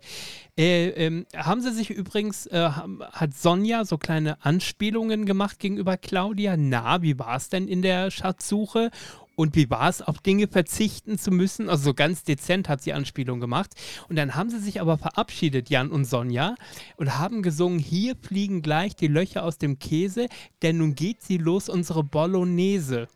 äh, 0.58 0.88
ähm, 0.90 1.26
haben 1.36 1.62
sie 1.62 1.74
sich 1.74 1.90
übrigens, 1.90 2.46
äh, 2.48 2.70
hat 3.12 3.34
Sonja 3.34 3.84
so 3.84 3.98
kleine 3.98 4.44
Anspielungen 4.46 5.26
gemacht 5.26 5.60
gegenüber 5.60 5.98
Claudia. 5.98 6.56
Na, 6.58 7.02
wie 7.02 7.20
war 7.20 7.36
es 7.36 7.50
denn 7.50 7.68
in 7.68 7.82
der 7.82 8.12
Schatzsuche? 8.12 8.92
Und 9.36 9.56
wie 9.56 9.70
war 9.70 9.90
es, 9.90 10.02
auf 10.02 10.20
Dinge 10.20 10.48
verzichten 10.48 11.18
zu 11.18 11.32
müssen? 11.32 11.70
Also 11.70 11.84
so 11.84 11.94
ganz 11.94 12.24
dezent 12.24 12.70
hat 12.70 12.82
sie 12.82 12.94
Anspielung 12.94 13.40
gemacht. 13.40 13.72
Und 14.08 14.16
dann 14.16 14.36
haben 14.36 14.50
sie 14.50 14.60
sich 14.60 14.82
aber 14.82 14.98
verabschiedet, 14.98 15.70
Jan 15.70 15.92
und 15.92 16.06
Sonja, 16.06 16.56
und 16.98 17.18
haben 17.18 17.42
gesungen, 17.42 17.80
hier 17.80 18.16
fliegen 18.16 18.62
gleich 18.62 18.96
die 18.96 19.08
Löcher 19.08 19.44
aus 19.44 19.58
dem 19.58 19.80
Käse, 19.80 20.28
denn 20.62 20.78
nun 20.78 20.96
geht 20.96 21.22
sie 21.22 21.38
los, 21.38 21.70
unsere 21.70 22.04
Bolognese. 22.04 23.08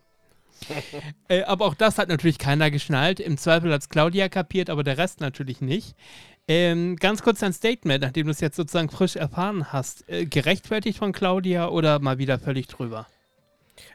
äh, 1.28 1.42
aber 1.44 1.64
auch 1.64 1.74
das 1.74 1.98
hat 1.98 2.08
natürlich 2.08 2.38
keiner 2.38 2.70
geschnallt. 2.70 3.20
Im 3.20 3.38
Zweifel 3.38 3.72
hat 3.72 3.82
es 3.82 3.88
Claudia 3.88 4.28
kapiert, 4.28 4.70
aber 4.70 4.84
der 4.84 4.98
Rest 4.98 5.20
natürlich 5.20 5.60
nicht. 5.60 5.94
Ähm, 6.48 6.96
ganz 6.96 7.22
kurz 7.22 7.42
ein 7.42 7.52
Statement, 7.52 8.02
nachdem 8.02 8.26
du 8.26 8.32
es 8.32 8.40
jetzt 8.40 8.56
sozusagen 8.56 8.90
frisch 8.90 9.16
erfahren 9.16 9.72
hast. 9.72 10.08
Äh, 10.08 10.26
gerechtfertigt 10.26 10.98
von 10.98 11.12
Claudia 11.12 11.68
oder 11.68 11.98
mal 12.00 12.18
wieder 12.18 12.38
völlig 12.38 12.66
drüber? 12.66 13.06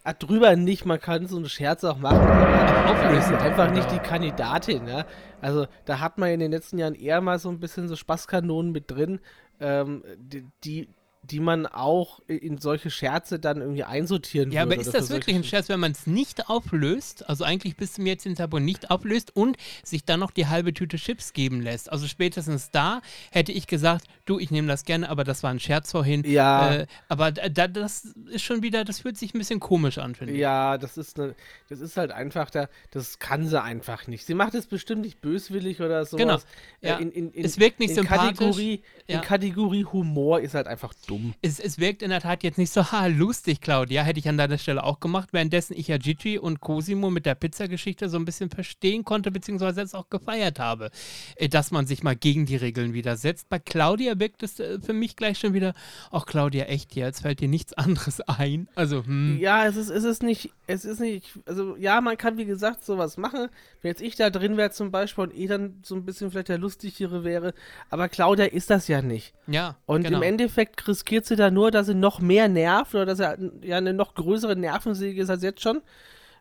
Ach, 0.03 0.13
drüber 0.13 0.55
nicht, 0.55 0.85
man 0.85 0.99
kann 0.99 1.27
so 1.27 1.37
einen 1.37 1.49
Scherz 1.49 1.83
auch 1.83 1.97
machen, 1.97 2.19
aber 2.19 2.91
auflösen. 2.91 3.35
Einfach 3.35 3.71
nicht 3.71 3.91
die 3.91 3.99
Kandidatin, 3.99 4.87
ja. 4.87 5.05
Also 5.41 5.67
da 5.85 5.99
hat 5.99 6.17
man 6.17 6.29
in 6.29 6.39
den 6.39 6.51
letzten 6.51 6.77
Jahren 6.77 6.95
eher 6.95 7.21
mal 7.21 7.39
so 7.39 7.49
ein 7.49 7.59
bisschen 7.59 7.87
so 7.87 7.95
Spaßkanonen 7.95 8.71
mit 8.71 8.89
drin, 8.89 9.19
ähm, 9.59 10.03
die, 10.17 10.47
die 10.63 10.89
die 11.31 11.39
man 11.39 11.65
auch 11.65 12.19
in 12.27 12.57
solche 12.57 12.89
Scherze 12.89 13.39
dann 13.39 13.61
irgendwie 13.61 13.83
einsortieren 13.83 14.51
ja, 14.51 14.63
würde. 14.65 14.75
Ja, 14.75 14.81
aber 14.81 14.87
ist 14.87 14.93
das 14.93 15.09
wirklich 15.09 15.35
ein 15.35 15.43
Scherz, 15.43 15.69
wenn 15.69 15.79
man 15.79 15.91
es 15.91 16.07
nicht 16.07 16.49
auflöst, 16.49 17.27
also 17.29 17.43
eigentlich 17.43 17.75
bis 17.75 17.93
zum 17.93 18.05
jetzigen 18.05 18.35
Zeitpunkt 18.35 18.65
nicht 18.65 18.91
auflöst 18.91 19.35
und 19.35 19.57
sich 19.83 20.05
dann 20.05 20.19
noch 20.19 20.31
die 20.31 20.47
halbe 20.47 20.73
Tüte 20.73 20.97
Chips 20.97 21.33
geben 21.33 21.61
lässt? 21.61 21.91
Also 21.91 22.07
spätestens 22.07 22.71
da 22.71 23.01
hätte 23.31 23.51
ich 23.51 23.67
gesagt, 23.67 24.05
du, 24.25 24.39
ich 24.39 24.51
nehme 24.51 24.67
das 24.67 24.85
gerne, 24.85 25.09
aber 25.09 25.23
das 25.23 25.43
war 25.43 25.51
ein 25.51 25.59
Scherz 25.59 25.91
vorhin. 25.91 26.23
Ja. 26.25 26.73
Äh, 26.73 26.87
aber 27.07 27.31
da, 27.31 27.67
das 27.67 28.13
ist 28.29 28.43
schon 28.43 28.61
wieder, 28.61 28.83
das 28.83 28.99
fühlt 28.99 29.17
sich 29.17 29.33
ein 29.33 29.39
bisschen 29.39 29.59
komisch 29.59 29.97
an, 29.97 30.15
finde 30.15 30.33
ich. 30.33 30.39
Ja, 30.39 30.77
das 30.77 30.97
ist, 30.97 31.19
eine, 31.19 31.35
das 31.69 31.79
ist 31.79 31.97
halt 31.97 32.11
einfach, 32.11 32.49
da, 32.49 32.67
das 32.91 33.19
kann 33.19 33.47
sie 33.47 33.61
einfach 33.61 34.07
nicht. 34.07 34.25
Sie 34.25 34.33
macht 34.33 34.55
es 34.55 34.67
bestimmt 34.67 35.01
nicht 35.01 35.21
böswillig 35.21 35.81
oder 35.81 36.05
sowas. 36.05 36.21
Genau. 36.21 36.35
Äh, 36.81 36.89
ja. 36.89 36.97
In, 36.97 37.11
in, 37.11 37.31
in, 37.31 37.45
es 37.45 37.59
wirkt 37.59 37.79
nicht 37.79 37.91
in 37.91 37.95
sympathisch. 37.95 38.37
Kategorie, 38.37 38.83
ja. 39.07 39.17
In 39.17 39.21
Kategorie 39.21 39.85
Humor 39.85 40.39
ist 40.41 40.53
halt 40.53 40.67
einfach 40.67 40.93
dumm. 41.15 41.33
Es, 41.41 41.59
es 41.59 41.79
wirkt 41.79 42.01
in 42.01 42.09
der 42.09 42.21
Tat 42.21 42.43
jetzt 42.43 42.57
nicht 42.57 42.71
so, 42.71 42.91
ha, 42.91 43.07
lustig, 43.07 43.61
Claudia, 43.61 44.03
hätte 44.03 44.19
ich 44.19 44.27
an 44.29 44.37
deiner 44.37 44.57
Stelle 44.57 44.83
auch 44.83 44.99
gemacht, 44.99 45.29
währenddessen 45.31 45.75
ich 45.77 45.87
ja 45.87 45.97
Gigi 45.97 46.37
und 46.37 46.59
Cosimo 46.59 47.09
mit 47.09 47.25
der 47.25 47.35
Pizzageschichte 47.35 48.09
so 48.09 48.17
ein 48.17 48.25
bisschen 48.25 48.49
verstehen 48.49 49.03
konnte, 49.03 49.31
beziehungsweise 49.31 49.81
jetzt 49.81 49.95
auch 49.95 50.09
gefeiert 50.09 50.59
habe, 50.59 50.91
äh, 51.35 51.49
dass 51.49 51.71
man 51.71 51.87
sich 51.87 52.03
mal 52.03 52.15
gegen 52.15 52.45
die 52.45 52.55
Regeln 52.55 52.93
widersetzt. 52.93 53.49
Bei 53.49 53.59
Claudia 53.59 54.19
wirkt 54.19 54.43
es 54.43 54.59
äh, 54.59 54.79
für 54.79 54.93
mich 54.93 55.15
gleich 55.15 55.39
schon 55.39 55.53
wieder, 55.53 55.73
ach 56.11 56.25
Claudia, 56.25 56.65
echt 56.65 56.95
jetzt 56.95 57.21
fällt 57.21 57.39
dir 57.39 57.49
nichts 57.49 57.73
anderes 57.77 58.21
ein. 58.21 58.67
Also, 58.75 59.05
hm. 59.05 59.37
Ja, 59.39 59.65
es 59.65 59.75
ist, 59.75 59.89
es 59.89 60.03
ist 60.03 60.23
nicht, 60.23 60.51
es 60.67 60.85
ist 60.85 60.99
nicht, 60.99 61.39
also 61.45 61.75
ja, 61.77 62.01
man 62.01 62.17
kann 62.17 62.37
wie 62.37 62.45
gesagt 62.45 62.83
sowas 62.83 63.17
machen. 63.17 63.49
Wenn 63.81 63.89
jetzt 63.89 64.01
ich 64.01 64.15
da 64.15 64.29
drin 64.29 64.57
wäre 64.57 64.71
zum 64.71 64.91
Beispiel 64.91 65.25
und 65.25 65.35
eh 65.35 65.47
dann 65.47 65.79
so 65.83 65.95
ein 65.95 66.05
bisschen 66.05 66.31
vielleicht 66.31 66.49
der 66.49 66.57
lustigere 66.57 67.23
wäre, 67.23 67.53
aber 67.89 68.09
Claudia 68.09 68.45
ist 68.45 68.69
das 68.69 68.87
ja 68.87 69.01
nicht. 69.01 69.33
Ja. 69.47 69.77
Und 69.85 70.03
genau. 70.03 70.17
im 70.17 70.23
Endeffekt 70.23 70.77
riskiert 71.05 71.25
sie 71.25 71.35
da 71.35 71.51
nur, 71.51 71.71
dass 71.71 71.85
sie 71.87 71.93
noch 71.93 72.19
mehr 72.19 72.47
nervt 72.47 72.95
oder 72.95 73.05
dass 73.05 73.19
er 73.19 73.37
ja 73.61 73.77
eine 73.77 73.93
noch 73.93 74.15
größere 74.15 74.55
Nervensäge 74.55 75.21
ist 75.21 75.29
als 75.29 75.43
jetzt 75.43 75.61
schon. 75.61 75.81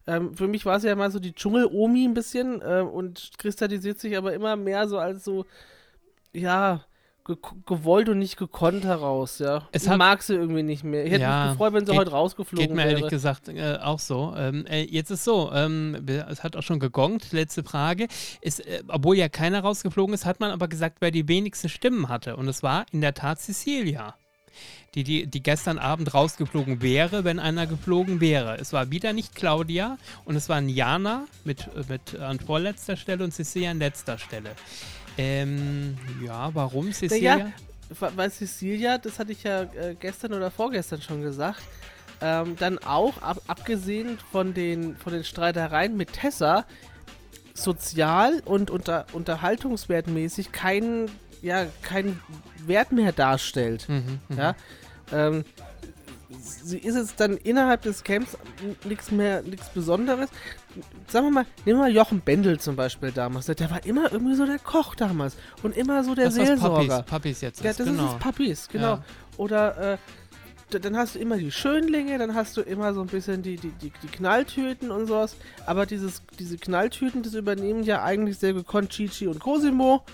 Ähm, 0.06 0.35
für 0.35 0.49
mich 0.49 0.64
war 0.66 0.80
sie 0.80 0.88
ja 0.88 0.97
mal 0.97 1.11
so 1.11 1.18
die 1.18 1.35
Dschungel-Omi 1.35 2.04
ein 2.04 2.14
bisschen 2.14 2.61
äh, 2.62 2.80
und 2.80 3.33
kristallisiert 3.38 4.00
sich 4.00 4.16
aber 4.16 4.33
immer 4.33 4.56
mehr 4.56 4.88
so 4.88 4.99
als 4.99 5.25
so, 5.25 5.44
ja, 6.33 6.85
ge 7.26 7.37
gewollt 7.64 8.11
und 8.11 8.18
nicht 8.18 8.37
gekonnt 8.37 8.85
heraus, 8.85 9.38
ja. 9.38 9.66
Es 9.73 9.85
ich 9.87 9.97
mag 9.97 10.23
sie 10.23 10.35
irgendwie 10.35 10.62
nicht 10.62 10.85
mehr. 10.85 11.06
Ich 11.06 11.12
hätte 11.12 11.23
ja, 11.23 11.44
mich 11.44 11.52
gefreut, 11.52 11.73
wenn 11.73 11.87
sie 11.87 11.92
geht, 11.92 12.00
heute 12.00 12.11
rausgeflogen 12.11 12.59
wäre. 12.59 12.68
Geht 12.68 12.76
mir 12.76 12.83
wäre. 12.85 12.99
ehrlich 12.99 13.11
gesagt 13.11 13.49
äh, 13.49 13.78
auch 13.83 13.99
so. 13.99 14.35
Ähm, 14.37 14.66
äh, 14.66 14.83
jetzt 14.83 15.11
ist 15.11 15.25
so, 15.25 15.50
ähm, 15.52 16.06
es 16.06 16.42
hat 16.42 16.54
auch 16.56 16.62
schon 16.62 16.80
gegongt, 16.80 17.33
letzte 17.33 17.64
Frage. 17.64 18.09
Ist, 18.42 18.66
äh, 18.66 18.83
obwohl 18.88 19.16
ja 19.16 19.30
keiner 19.30 19.61
rausgeflogen 19.61 20.14
ist, 20.14 20.26
hat 20.26 20.40
man 20.40 20.50
aber 20.50 20.68
gesagt, 20.68 20.99
wer 21.00 21.11
die 21.11 21.28
wenigsten 21.28 21.71
Stimmen 21.71 22.11
hatte. 22.11 22.37
Und 22.37 22.49
es 22.49 22.62
war 22.62 22.85
in 22.92 23.00
der 23.00 23.14
Tat 23.14 23.40
Cecilia. 23.40 24.16
Die, 24.95 25.03
die, 25.03 25.27
die 25.27 25.43
gestern 25.43 25.79
Abend 25.79 26.15
rausgeflogen 26.15 26.81
wäre, 26.81 27.25
wenn 27.25 27.41
einer 27.41 27.67
geflogen 27.67 28.21
wäre. 28.21 28.59
Es 28.61 28.73
war 28.73 28.91
wieder 28.93 29.13
nicht 29.13 29.35
Claudia 29.35 29.99
und 30.25 30.37
es 30.37 30.49
waren 30.49 30.69
Jana 30.69 31.27
mit, 31.43 31.69
mit 31.89 32.15
an 32.21 32.39
vorletzter 32.39 32.97
Stelle 32.97 33.25
und 33.25 33.33
Cecilia 33.33 33.73
an 33.73 33.81
letzter 33.81 34.19
Stelle. 34.19 34.51
Ähm, 35.19 35.97
ja, 36.25 36.51
warum 36.55 36.93
Cecilia? 36.93 37.39
Ja, 37.39 37.53
weil 38.17 38.31
Cecilia, 38.31 38.99
das 38.99 39.19
hatte 39.19 39.33
ich 39.33 39.43
ja 39.43 39.63
äh, 39.63 39.97
gestern 39.99 40.33
oder 40.33 40.51
vorgestern 40.51 41.03
schon 41.03 41.23
gesagt, 41.23 41.61
ähm, 42.21 42.57
dann 42.59 42.79
auch, 42.79 43.21
ab, 43.23 43.43
abgesehen 43.47 44.19
von 44.33 44.55
den, 44.55 44.97
von 44.97 45.13
den 45.13 45.25
Streitereien 45.25 45.97
mit 45.97 46.13
Tessa, 46.13 46.65
sozial 47.55 48.43
und 48.45 48.71
unter, 48.71 49.07
unterhaltungswertmäßig 49.13 50.51
keinen 50.51 51.11
ja, 51.44 51.66
keinen 51.83 52.20
Wert 52.66 52.92
mehr 52.92 53.12
darstellt. 53.12 53.87
Mhm, 53.88 54.18
ja, 54.37 54.54
ähm, 55.12 55.44
sie 56.40 56.78
ist 56.78 56.96
jetzt 56.96 57.20
dann 57.20 57.37
innerhalb 57.37 57.83
des 57.83 58.02
Camps 58.02 58.37
nichts 58.85 59.11
mehr, 59.11 59.42
nichts 59.42 59.68
Besonderes. 59.68 60.30
Sagen 61.07 61.26
wir 61.26 61.30
mal, 61.30 61.46
nehmen 61.64 61.78
wir 61.78 61.85
mal 61.85 61.92
Jochen 61.92 62.20
Bendel 62.20 62.59
zum 62.59 62.76
Beispiel 62.76 63.12
damals. 63.12 63.46
Der 63.46 63.70
war 63.70 63.85
immer 63.85 64.11
irgendwie 64.11 64.35
so 64.35 64.46
der 64.46 64.59
Koch 64.59 64.94
damals 64.94 65.37
und 65.62 65.76
immer 65.76 66.02
so 66.02 66.14
der 66.14 66.26
das 66.26 66.35
Seelsorger. 66.35 67.02
Papis, 67.02 67.11
Papis 67.11 67.40
jetzt 67.42 67.62
ja, 67.62 67.70
ist, 67.70 67.80
das 67.80 67.87
genau. 67.87 68.12
ist 68.12 68.18
Papis, 68.18 68.68
genau. 68.68 68.94
Ja. 68.94 69.04
Oder 69.37 69.92
äh, 69.92 69.98
dann 70.70 70.96
hast 70.96 71.14
du 71.14 71.18
immer 71.18 71.37
die 71.37 71.52
Schönlinge, 71.52 72.18
dann 72.18 72.35
hast 72.35 72.57
du 72.57 72.62
immer 72.62 72.94
so 72.94 73.02
ein 73.02 73.07
bisschen 73.07 73.42
die, 73.42 73.57
die, 73.57 73.70
die, 73.70 73.92
die 74.02 74.09
Knalltüten 74.09 74.90
und 74.90 75.07
sowas. 75.07 75.37
Aber 75.66 75.85
dieses, 75.87 76.22
diese 76.38 76.57
Knalltüten, 76.57 77.22
das 77.22 77.35
übernehmen 77.35 77.85
ja 77.85 78.02
eigentlich 78.02 78.38
sehr 78.38 78.54
gekonnt 78.54 78.90
Chichi 78.90 79.28
und 79.28 79.40
Cosimo. 79.40 80.04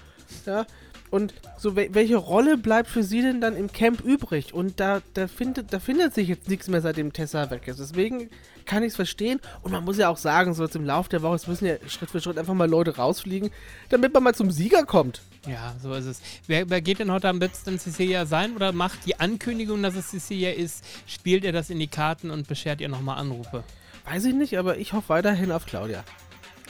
Ja, 0.45 0.67
und 1.11 1.35
so, 1.59 1.75
welche 1.75 2.17
Rolle 2.17 2.57
bleibt 2.57 2.89
für 2.89 3.03
sie 3.03 3.21
denn 3.21 3.41
dann 3.41 3.57
im 3.57 3.73
Camp 3.73 4.01
übrig? 4.01 4.55
Und 4.55 4.79
da, 4.79 5.03
da, 5.15 5.27
findet, 5.27 5.73
da 5.73 5.81
findet 5.81 6.15
sich 6.15 6.29
jetzt 6.29 6.49
nichts 6.49 6.69
mehr, 6.69 6.81
seitdem 6.81 7.13
Tessa 7.13 7.51
weg 7.51 7.67
ist. 7.67 7.81
Deswegen 7.81 8.31
kann 8.65 8.85
ich 8.85 8.91
es 8.91 8.97
verstehen. 8.97 9.41
Und 9.63 9.73
man 9.73 9.85
muss 9.85 9.99
ja 9.99 10.09
auch 10.09 10.17
sagen, 10.17 10.55
so 10.55 10.63
jetzt 10.63 10.77
im 10.77 10.85
Laufe 10.85 11.11
der 11.11 11.23
Woche, 11.23 11.35
es 11.35 11.49
müssen 11.49 11.67
ja 11.67 11.75
Schritt 11.89 12.11
für 12.11 12.21
Schritt 12.21 12.39
einfach 12.39 12.55
mal 12.55 12.71
Leute 12.71 12.97
rausfliegen, 12.97 13.51
damit 13.89 14.15
man 14.15 14.23
mal 14.23 14.35
zum 14.35 14.53
Sieger 14.53 14.85
kommt. 14.85 15.23
Ja, 15.49 15.75
so 15.83 15.93
ist 15.95 16.07
es. 16.07 16.21
Wer, 16.47 16.71
wer 16.71 16.81
geht 16.81 17.01
denn 17.01 17.11
heute 17.11 17.29
am 17.29 17.41
besten 17.41 17.79
Cecilia 17.79 18.27
sein 18.27 18.55
oder 18.55 18.73
macht 18.73 19.07
die 19.07 19.19
Ankündigung, 19.19 19.83
dass 19.83 19.97
es 19.97 20.11
Cecilia 20.11 20.53
ist, 20.53 20.85
spielt 21.07 21.45
ihr 21.45 21.53
das 21.53 21.71
in 21.71 21.81
die 21.81 21.89
Karten 21.89 22.31
und 22.31 22.47
beschert 22.47 22.81
ihr 22.81 22.89
nochmal 22.89 23.19
Anrufe? 23.19 23.65
Weiß 24.05 24.25
ich 24.25 24.35
nicht, 24.35 24.59
aber 24.59 24.79
ich 24.79 24.93
hoffe 24.93 25.09
weiterhin 25.09 25.51
auf 25.51 25.67
Claudia. 25.67 26.05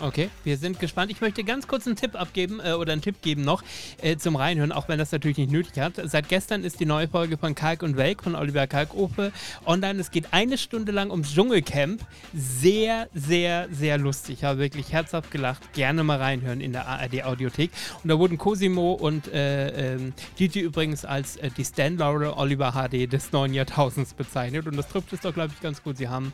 Okay, 0.02 0.30
wir 0.44 0.56
sind 0.56 0.80
gespannt. 0.80 1.10
Ich 1.10 1.20
möchte 1.20 1.44
ganz 1.44 1.68
kurz 1.68 1.86
einen 1.86 1.94
Tipp 1.94 2.18
abgeben 2.18 2.58
äh, 2.64 2.72
oder 2.72 2.92
einen 2.92 3.02
Tipp 3.02 3.20
geben 3.20 3.42
noch 3.42 3.62
äh, 4.00 4.16
zum 4.16 4.34
Reinhören, 4.34 4.72
auch 4.72 4.88
wenn 4.88 4.98
das 4.98 5.12
natürlich 5.12 5.36
nicht 5.36 5.52
nötig 5.52 5.78
hat. 5.78 6.00
Seit 6.04 6.30
gestern 6.30 6.64
ist 6.64 6.80
die 6.80 6.86
neue 6.86 7.06
Folge 7.06 7.36
von 7.36 7.54
Kalk 7.54 7.82
und 7.82 7.98
Welk 7.98 8.22
von 8.22 8.34
Oliver 8.34 8.66
Kalkofe 8.66 9.30
online. 9.66 10.00
Es 10.00 10.10
geht 10.10 10.32
eine 10.32 10.56
Stunde 10.56 10.92
lang 10.92 11.10
ums 11.10 11.34
Dschungelcamp. 11.34 12.00
Sehr, 12.34 13.08
sehr, 13.12 13.68
sehr 13.70 13.98
lustig. 13.98 14.38
Ich 14.38 14.44
habe 14.44 14.58
wirklich 14.58 14.90
herzhaft 14.90 15.30
gelacht. 15.30 15.70
Gerne 15.74 16.02
mal 16.02 16.16
reinhören 16.16 16.62
in 16.62 16.72
der 16.72 16.86
ARD 16.86 17.24
Audiothek. 17.24 17.70
Und 18.02 18.08
da 18.08 18.18
wurden 18.18 18.38
Cosimo 18.38 18.92
und 18.94 19.28
äh, 19.28 19.96
ähm, 19.96 20.14
Gigi 20.36 20.60
übrigens 20.60 21.04
als 21.04 21.36
äh, 21.36 21.50
die 21.54 21.64
Stan 21.64 21.98
Laurel 21.98 22.30
Oliver 22.30 22.72
HD 22.72 23.12
des 23.12 23.32
neuen 23.32 23.52
Jahrtausends 23.52 24.14
bezeichnet. 24.14 24.66
Und 24.66 24.78
das 24.78 24.88
trifft 24.88 25.12
es 25.12 25.20
doch, 25.20 25.34
glaube 25.34 25.52
ich, 25.54 25.60
ganz 25.60 25.82
gut. 25.82 25.98
Sie 25.98 26.08
haben 26.08 26.32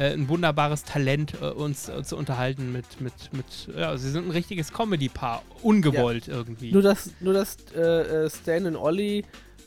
äh, 0.00 0.14
ein 0.14 0.28
wunderbares 0.28 0.84
Talent, 0.84 1.34
äh, 1.40 1.46
uns 1.46 1.88
äh, 1.88 2.02
zu 2.02 2.16
unterhalten 2.16 2.72
mit, 2.72 3.00
mit, 3.00 3.12
mit, 3.32 3.44
ja, 3.76 3.96
sie 3.98 4.10
sind 4.10 4.26
ein 4.26 4.30
richtiges 4.30 4.72
Comedy-Paar, 4.72 5.42
ungewollt 5.62 6.26
ja. 6.26 6.34
irgendwie. 6.34 6.72
Nur 6.72 6.82
dass, 6.82 7.10
nur 7.20 7.34
dass 7.34 7.58
äh, 7.74 8.30
Stan 8.30 8.66
und 8.66 8.76
Olli 8.76 9.24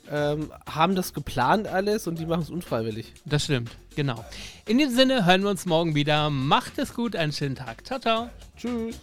ähm, 0.10 0.52
haben 0.66 0.96
das 0.96 1.14
geplant 1.14 1.68
alles 1.68 2.08
und 2.08 2.18
die 2.18 2.26
machen 2.26 2.42
es 2.42 2.50
unfreiwillig. 2.50 3.14
Das 3.26 3.44
stimmt, 3.44 3.78
genau. 3.96 4.26
In 4.66 4.80
diesem 4.80 4.96
Sinne 4.96 5.26
hören 5.26 5.44
wir 5.44 5.52
uns 5.52 5.68
morgen 5.68 5.94
wieder. 5.94 6.32
Macht 6.32 6.80
es 6.80 6.96
gut, 6.96 7.16
einen 7.16 7.32
schönen 7.32 7.56
Tag. 7.56 7.86
Ciao, 7.86 8.00
ciao. 8.00 8.30
Tschüss. 8.58 9.00